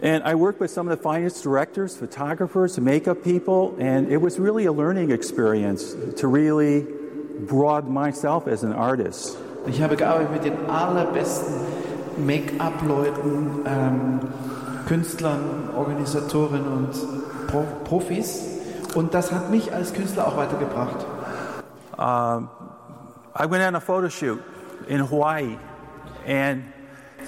[0.03, 4.39] And I worked with some of the finest directors, photographers, makeup people, and it was
[4.39, 6.85] really a learning experience to really
[7.47, 9.37] broaden myself as an artist.
[9.67, 11.53] Ich habe gearbeitet mit den allerbesten
[12.17, 14.19] Make-up-Leuten, ähm,
[14.87, 18.43] Künstlern, Organisatoren und Pro Profis.
[18.95, 21.05] Und das hat mich als Künstler auch weitergebracht.
[21.97, 22.49] Um,
[23.35, 24.39] I went on a photo shoot
[24.87, 25.57] in Hawaii,
[26.25, 26.63] and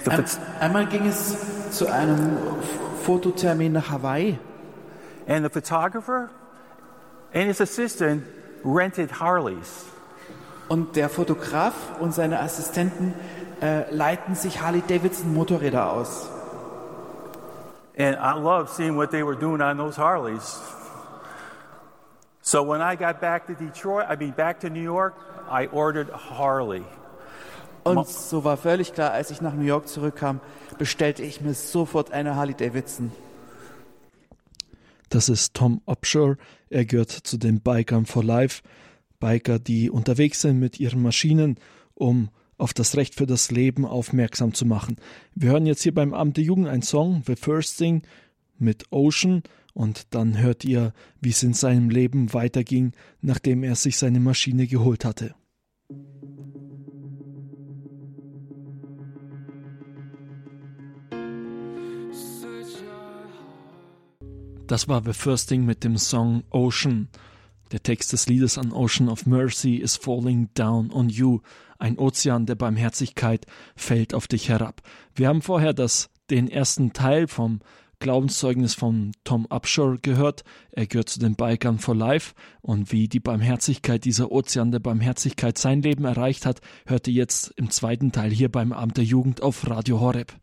[0.08, 0.24] Ein,
[0.60, 1.36] einmal ging es
[1.70, 2.36] zu einem
[3.04, 4.38] Fototermin nach Hawaii
[5.26, 6.30] and the photographer
[7.32, 8.24] and his assistant
[8.64, 9.91] rented Harleys.
[10.68, 13.14] Und der Fotograf und seine Assistenten
[13.60, 16.28] äh, leiten sich Harley-Davidson Motorräder aus.
[17.98, 20.60] And I loved seeing what they were doing on those Harleys.
[22.40, 25.14] So when I got back to Detroit, I mean back to New York,
[25.48, 26.82] I ordered a Harley.
[27.84, 30.40] Und so war völlig klar, als ich nach New York zurückkam,
[30.78, 33.12] bestellte ich mir sofort eine Harley-Davidson.
[35.08, 36.36] Das ist Tom Upshur.
[36.70, 38.62] Er gehört zu den Bikern for Life.
[39.22, 41.56] Biker, die unterwegs sind mit ihren Maschinen,
[41.94, 44.96] um auf das Recht für das Leben aufmerksam zu machen.
[45.36, 48.02] Wir hören jetzt hier beim Amt der Jugend einen Song, The First Thing,
[48.58, 49.42] mit Ocean.
[49.74, 54.66] Und dann hört ihr, wie es in seinem Leben weiterging, nachdem er sich seine Maschine
[54.66, 55.34] geholt hatte.
[64.66, 67.08] Das war The First Thing mit dem Song Ocean.
[67.72, 71.40] Der Text des Liedes An Ocean of Mercy is falling down on you.
[71.78, 74.82] Ein Ozean der Barmherzigkeit fällt auf dich herab.
[75.14, 77.60] Wir haben vorher das, den ersten Teil vom
[77.98, 80.44] Glaubenszeugnis von Tom Upshur gehört.
[80.70, 85.56] Er gehört zu den Bikern for Life und wie die Barmherzigkeit, dieser Ozean der Barmherzigkeit
[85.56, 89.42] sein Leben erreicht hat, hört ihr jetzt im zweiten Teil hier beim Amt der Jugend
[89.42, 90.34] auf Radio Horeb.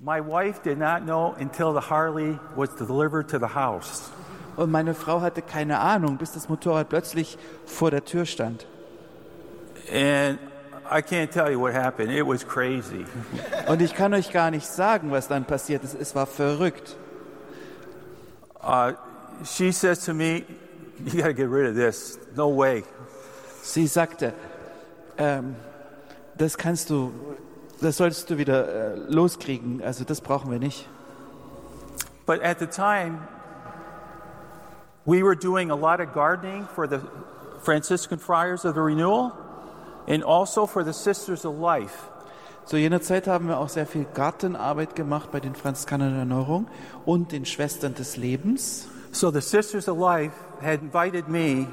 [0.00, 4.10] My wife did not know until the Harley was delivered to the house.
[4.56, 8.66] Und meine Frau hatte keine Ahnung, bis das Motorrad plötzlich vor der Tür stand.
[9.92, 10.38] And
[10.90, 12.10] I can't tell you what happened.
[12.10, 13.04] It was crazy.
[13.68, 15.94] Und ich kann euch gar nicht sagen, was dann passiert ist.
[15.94, 16.96] Es war verrückt.
[18.62, 18.92] Uh,
[19.44, 20.44] she says to me,
[21.02, 22.18] You got to get rid of this.
[22.36, 22.84] No way.
[23.62, 24.32] Sie sagte,
[25.18, 25.56] ähm,
[26.36, 27.12] das kannst du,
[27.80, 29.82] das solltest du wieder äh, loskriegen.
[29.82, 30.88] Also das brauchen wir nicht.
[32.26, 33.18] But at the time,
[35.06, 37.00] we were doing a lot of gardening for the
[37.60, 39.32] Franciscan Friars of the Renewal
[40.06, 42.10] and also for the Sisters of Life.
[42.66, 46.66] Zu jener Zeit haben wir auch sehr viel Gartenarbeit gemacht bei den Franziskanern der Erneuerung
[47.04, 48.88] und den Schwestern des Lebens.
[49.12, 51.66] So the Sisters of Life had invited me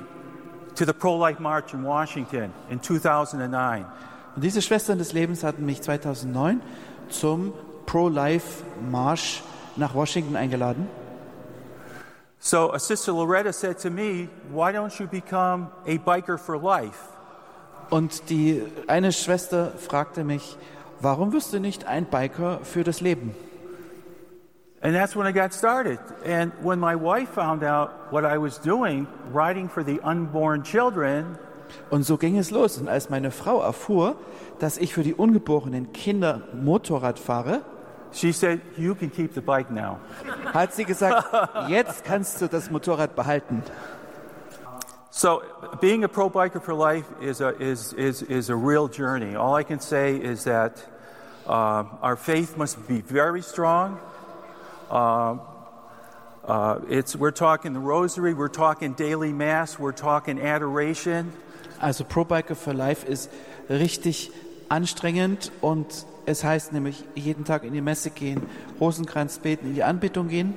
[0.75, 3.85] to the pro life march in Washington in 2009.
[4.35, 6.61] Und diese Schwestern des Lebens hatten mich 2009
[7.09, 7.53] zum
[7.85, 9.43] Pro-Life-Marsch
[9.75, 10.87] nach Washington eingeladen.
[12.43, 17.07] So a Sister Loretta said to me, Why don't you become a biker for life?
[17.91, 20.57] Und die eine Schwester fragte mich,
[21.01, 23.35] warum wirst du nicht ein Biker für das Leben?
[24.81, 25.99] And that's when I got started.
[26.25, 31.37] And when my wife found out what I was doing, riding for the unborn children,
[31.91, 32.79] Und so ging es los.
[32.79, 34.15] Und als meine Frau erfuhr,
[34.59, 37.61] dass ich für die ungeborenen Kinder Motorrad fahre,
[38.13, 39.99] she said, You can keep the bike now.
[40.53, 43.63] hat sie gesagt, jetzt kannst du das Motorrad behalten.
[45.13, 45.43] So,
[45.81, 49.35] being a pro biker for life is a, is, is, is a real journey.
[49.35, 50.81] All I can say is that
[51.45, 53.99] uh, our faith must be very strong.
[54.89, 55.37] Uh,
[56.45, 61.33] uh, it's, we're talking the rosary, we're talking daily mass, we're talking adoration.
[61.81, 63.29] Also Pro Biker for Life ist
[63.69, 64.31] richtig
[64.69, 68.41] anstrengend und es heißt nämlich jeden Tag in die Messe gehen,
[68.79, 70.53] Rosenkranz beten, in die Anbetung gehen.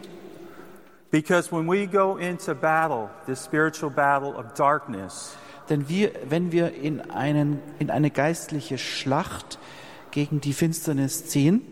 [1.10, 5.36] Because when we go into battle, this spiritual battle of darkness,
[5.68, 9.58] Denn wir, wenn wir in, einen, in eine geistliche Schlacht
[10.10, 11.62] gegen die Finsternis ziehen,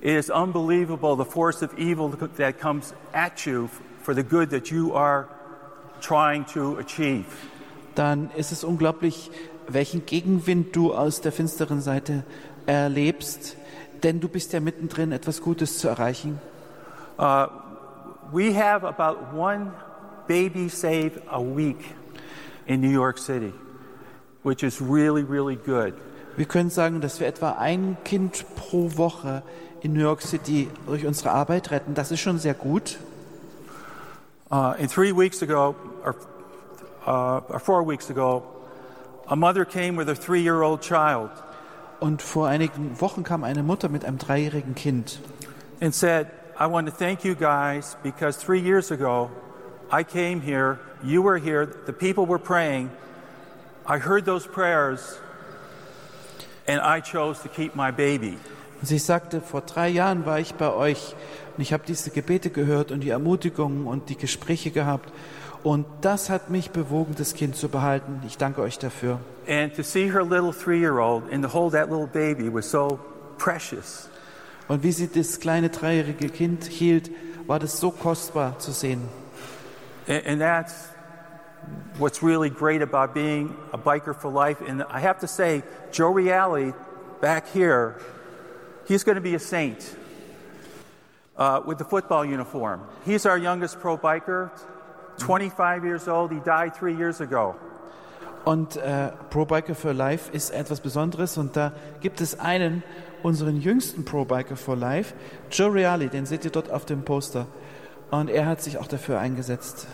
[0.00, 3.68] it is unbelievable the force of evil that comes at you
[4.02, 5.28] for the good that you are
[6.00, 7.26] trying to achieve.
[7.94, 9.30] dann ist es unglaublich,
[9.68, 12.24] welchen Gegenwind du aus der finsteren Seite
[12.66, 13.56] erlebst,
[14.02, 16.40] denn du bist ja mittendrin, etwas Gutes zu erreichen.
[17.18, 17.46] Uh,
[18.32, 19.72] we have about one
[20.26, 21.94] baby saved a week
[22.66, 23.52] in New York City,
[24.42, 25.94] which is really, really good.
[26.36, 29.42] Wir können sagen, dass wir etwa ein Kind pro Woche
[29.82, 31.94] in New York City durch unsere Arbeit retten.
[31.94, 32.98] Das ist schon sehr gut.
[34.50, 36.14] Uh, and three weeks ago, our,
[37.06, 38.42] uh, or four weeks ago,
[39.28, 41.30] a mother came with a three-year-old child
[42.00, 45.20] Und vor einigen Wochen kam eine Mutter mit einem dreijährigen Kind
[45.80, 46.28] and said,
[46.58, 49.30] I want to thank you guys because three years ago
[49.90, 52.90] I came here, you were here, the people were praying.
[53.86, 55.18] I heard those prayers
[56.66, 58.38] and I chose to keep my baby.
[58.80, 61.14] Und sie sagte, vor drei Jahren war ich bei euch
[61.56, 65.12] und ich habe diese Gebete gehört und die Ermutigungen und die Gespräche gehabt.
[65.64, 68.20] Und das hat mich bewogen, das Kind zu behalten.
[68.26, 69.18] Ich danke euch dafür.
[69.48, 72.70] And to see her little three year old and to hold that little baby was
[72.70, 72.98] so
[73.38, 74.10] precious.
[74.68, 77.10] Und wie sie das kleine dreijährige Kind hielt,
[77.46, 79.08] war das so kostbar zu sehen.
[80.06, 80.90] And, and that's
[81.98, 84.60] what's really great about being a biker for life.
[84.60, 86.74] And I have to say, Joe Reale
[87.22, 87.96] back here,
[88.86, 89.96] he's going to be a saint
[91.38, 92.82] uh, with the football uniform.
[93.06, 94.50] He's our youngest pro biker,
[95.18, 96.32] 25 years old.
[96.32, 97.54] He died three years ago.
[98.44, 102.82] Und äh, Pro Biker for Life ist etwas Besonderes und da gibt es einen,
[103.22, 105.14] unseren jüngsten Pro Biker for Life,
[105.50, 107.46] Joe Reale, den seht ihr dort auf dem Poster.
[108.10, 109.86] Und er hat sich auch dafür eingesetzt.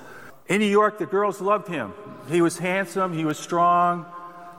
[0.47, 1.93] In New York, the girls loved him.
[2.29, 4.05] He was handsome, he was strong,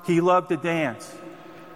[0.05, 1.14] he loved to dance,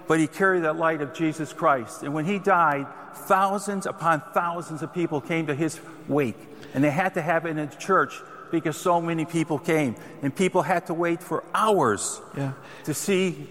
[0.07, 2.01] but he carried that light of Jesus Christ.
[2.01, 2.87] And when he died,
[3.27, 6.39] thousands upon thousands of people came to his wake,
[6.73, 8.21] and they had to have it in a church
[8.59, 12.53] because so many people came, and people had to wait for hours Ja.
[12.85, 13.47] to see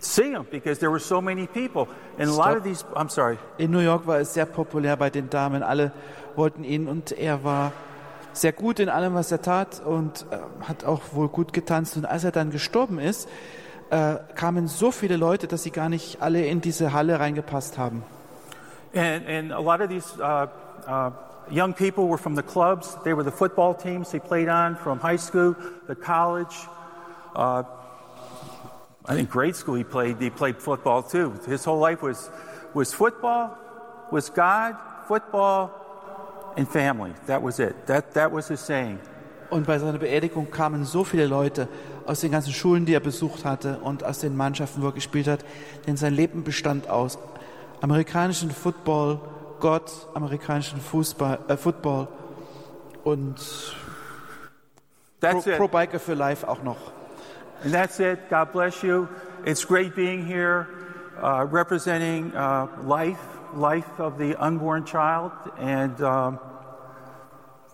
[0.00, 1.88] see him because there were so many people.
[2.18, 3.36] And a lot of these, I'm sorry.
[3.58, 5.62] In New York war es sehr populär bei den Damen.
[5.62, 5.92] Alle
[6.36, 7.72] wollten ihn und er war
[8.32, 10.38] sehr gut in allem, was er tat und äh,
[10.68, 11.96] hat auch wohl gut getanzt.
[11.96, 13.28] Und als er dann gestorben ist,
[13.90, 18.02] äh, kamen so viele Leute, dass sie gar nicht alle in diese Halle reingepasst haben.
[18.94, 20.46] And, and a lot of these uh,
[20.88, 21.10] uh,
[21.50, 22.96] young people were from the clubs.
[23.04, 26.54] They were the football teams they played on from high school, the college.
[27.34, 27.62] Uh,
[29.06, 30.20] I think grade school he played.
[30.20, 31.32] He played football too.
[31.46, 32.30] His whole life was
[32.74, 33.56] was football,
[34.10, 34.76] was God,
[35.06, 35.70] football,
[36.56, 37.12] and family.
[37.26, 37.86] That was it.
[37.86, 38.98] That that was his saying.
[39.50, 41.68] Und bei seiner Beerdigung kamen so viele Leute
[42.04, 45.26] aus den ganzen Schulen, die er besucht hatte und aus den Mannschaften, wo er gespielt
[45.26, 45.42] hat,
[45.86, 47.18] denn sein Leben bestand aus
[47.80, 49.20] amerikanischen Football,
[49.60, 52.08] Gott, amerikanischen Fußball, äh, Football
[53.04, 53.36] und
[55.20, 55.56] Pro, That's it.
[55.56, 56.92] Pro Biker für Life auch noch.
[57.64, 58.30] And that's it.
[58.30, 59.08] God bless you.
[59.44, 60.68] It's great being here,
[61.20, 63.18] uh, representing uh, life,
[63.54, 66.38] life of the unborn child, and um,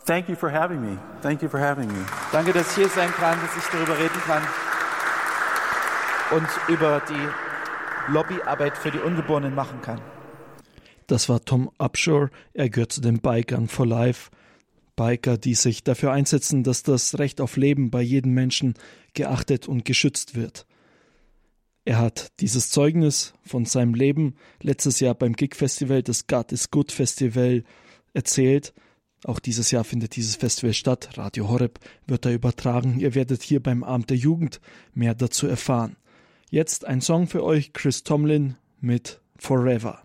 [0.04, 0.98] thank you for having me.
[1.20, 2.06] Thank you for having me.
[2.32, 4.42] Danke, dass ich hier sein kann, dass ich darüber reden kann
[6.30, 10.00] und über die Lobbyarbeit für die Ungeborenen machen kann.
[11.06, 12.30] Das war Tom Upshur.
[12.52, 14.30] Er gehört zu den Bikern for Life.
[14.96, 18.74] Biker, die sich dafür einsetzen, dass das Recht auf Leben bei jedem Menschen
[19.12, 20.66] geachtet und geschützt wird.
[21.84, 26.70] Er hat dieses Zeugnis von seinem Leben letztes Jahr beim Gig Festival, das God is
[26.70, 27.64] Good Festival,
[28.14, 28.72] erzählt.
[29.24, 31.10] Auch dieses Jahr findet dieses Festival statt.
[31.14, 32.98] Radio Horeb wird da übertragen.
[33.00, 34.60] Ihr werdet hier beim Abend der Jugend
[34.94, 35.96] mehr dazu erfahren.
[36.50, 40.03] Jetzt ein Song für euch, Chris Tomlin mit Forever.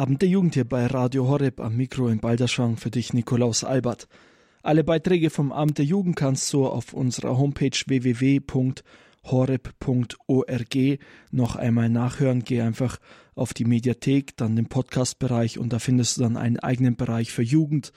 [0.00, 4.08] Abend der Jugend hier bei Radio Horeb am Mikro in Balderschwang für dich Nikolaus Albert.
[4.62, 8.78] Alle Beiträge vom Abend der Jugend kannst du auf unserer Homepage www.horeb.org
[11.32, 12.42] noch einmal nachhören.
[12.42, 12.96] Geh einfach
[13.34, 17.42] auf die Mediathek, dann den Podcast-Bereich und da findest du dann einen eigenen Bereich für
[17.42, 17.92] Jugend.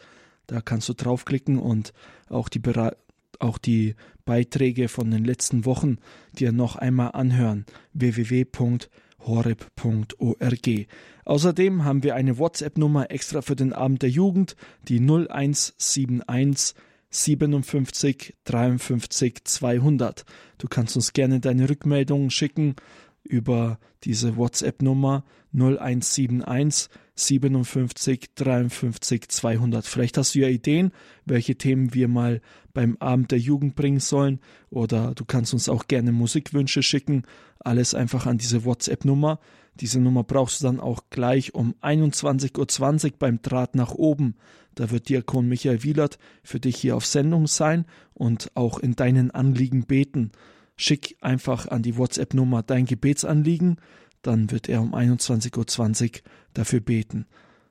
[0.46, 1.94] Da kannst du draufklicken und
[2.28, 2.98] auch die, Bere
[3.40, 3.96] auch die
[4.26, 6.00] Beiträge von den letzten Wochen
[6.38, 7.66] dir noch einmal anhören.
[7.94, 8.90] www.horeb.org
[9.26, 10.88] horeb.org.
[11.26, 14.56] Außerdem haben wir eine WhatsApp-Nummer extra für den Abend der Jugend,
[14.88, 16.76] die 0171
[17.10, 20.26] 57 53 200.
[20.58, 22.76] Du kannst uns gerne deine Rückmeldungen schicken
[23.24, 29.86] über diese WhatsApp-Nummer 0171 57 53 200.
[29.86, 30.92] Vielleicht hast du ja Ideen,
[31.26, 32.42] welche Themen wir mal
[32.74, 37.24] beim Abend der Jugend bringen sollen oder du kannst uns auch gerne Musikwünsche schicken.
[37.60, 39.40] Alles einfach an diese WhatsApp-Nummer.
[39.80, 44.36] Diese Nummer brauchst du dann auch gleich um 21.20 Uhr beim Draht nach oben.
[44.76, 49.32] Da wird Diakon Michael Wielert für dich hier auf Sendung sein und auch in deinen
[49.32, 50.32] Anliegen beten.
[50.76, 53.78] Schick einfach an die WhatsApp-Nummer dein Gebetsanliegen,
[54.22, 56.22] dann wird er um 21.20 Uhr
[56.54, 57.26] dafür beten.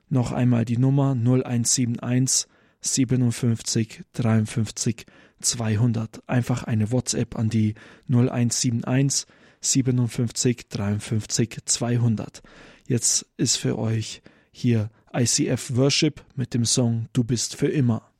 [0.09, 2.47] Noch einmal die Nummer 0171
[2.81, 5.05] 57 53
[5.41, 6.27] 200.
[6.27, 7.75] Einfach eine WhatsApp an die
[8.07, 9.25] 0171
[9.61, 12.41] 57 53 200.
[12.87, 18.12] Jetzt ist für euch hier ICF Worship mit dem Song Du bist für immer.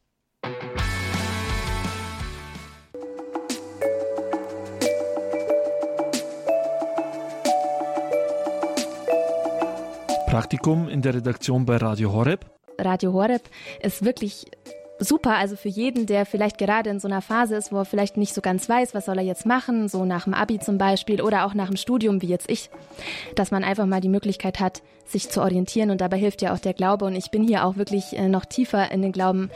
[10.34, 12.47] Praktikum in der Redaktion bei Radio Horeb.
[12.79, 13.43] Radio Horeb
[13.84, 14.45] ist wirklich
[14.97, 18.17] super, also für jeden, der vielleicht gerade in so einer Phase ist, wo er vielleicht
[18.17, 21.21] nicht so ganz weiß, was soll er jetzt machen, so nach dem Abi zum Beispiel
[21.21, 22.71] oder auch nach dem Studium, wie jetzt ich,
[23.36, 26.59] dass man einfach mal die Möglichkeit hat, sich zu orientieren und dabei hilft ja auch
[26.59, 29.51] der Glaube und ich bin hier auch wirklich äh, noch tiefer in den Glauben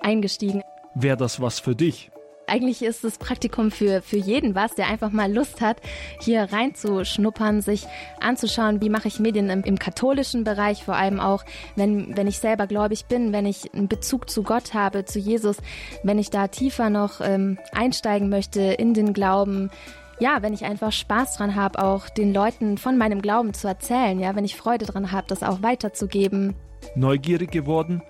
[0.00, 0.62] eingestiegen.
[0.94, 2.09] Wäre das was für dich?
[2.50, 5.78] Eigentlich ist das Praktikum für, für jeden was, der einfach mal Lust hat,
[6.20, 7.86] hier reinzuschnuppern, sich
[8.20, 11.44] anzuschauen, wie mache ich Medien im, im katholischen Bereich, vor allem auch,
[11.76, 15.56] wenn, wenn ich selber gläubig bin, wenn ich einen Bezug zu Gott habe, zu Jesus,
[16.02, 19.70] wenn ich da tiefer noch ähm, einsteigen möchte in den Glauben,
[20.18, 24.20] ja, wenn ich einfach Spaß dran habe, auch den Leuten von meinem Glauben zu erzählen,
[24.20, 26.54] ja, wenn ich Freude dran habe, das auch weiterzugeben.
[26.94, 28.02] Neugierig geworden?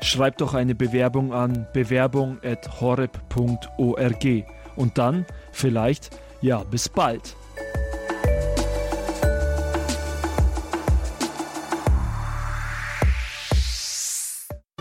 [0.00, 4.44] Schreibt doch eine Bewerbung an bewerbung.horeb.org
[4.76, 7.36] und dann vielleicht, ja, bis bald.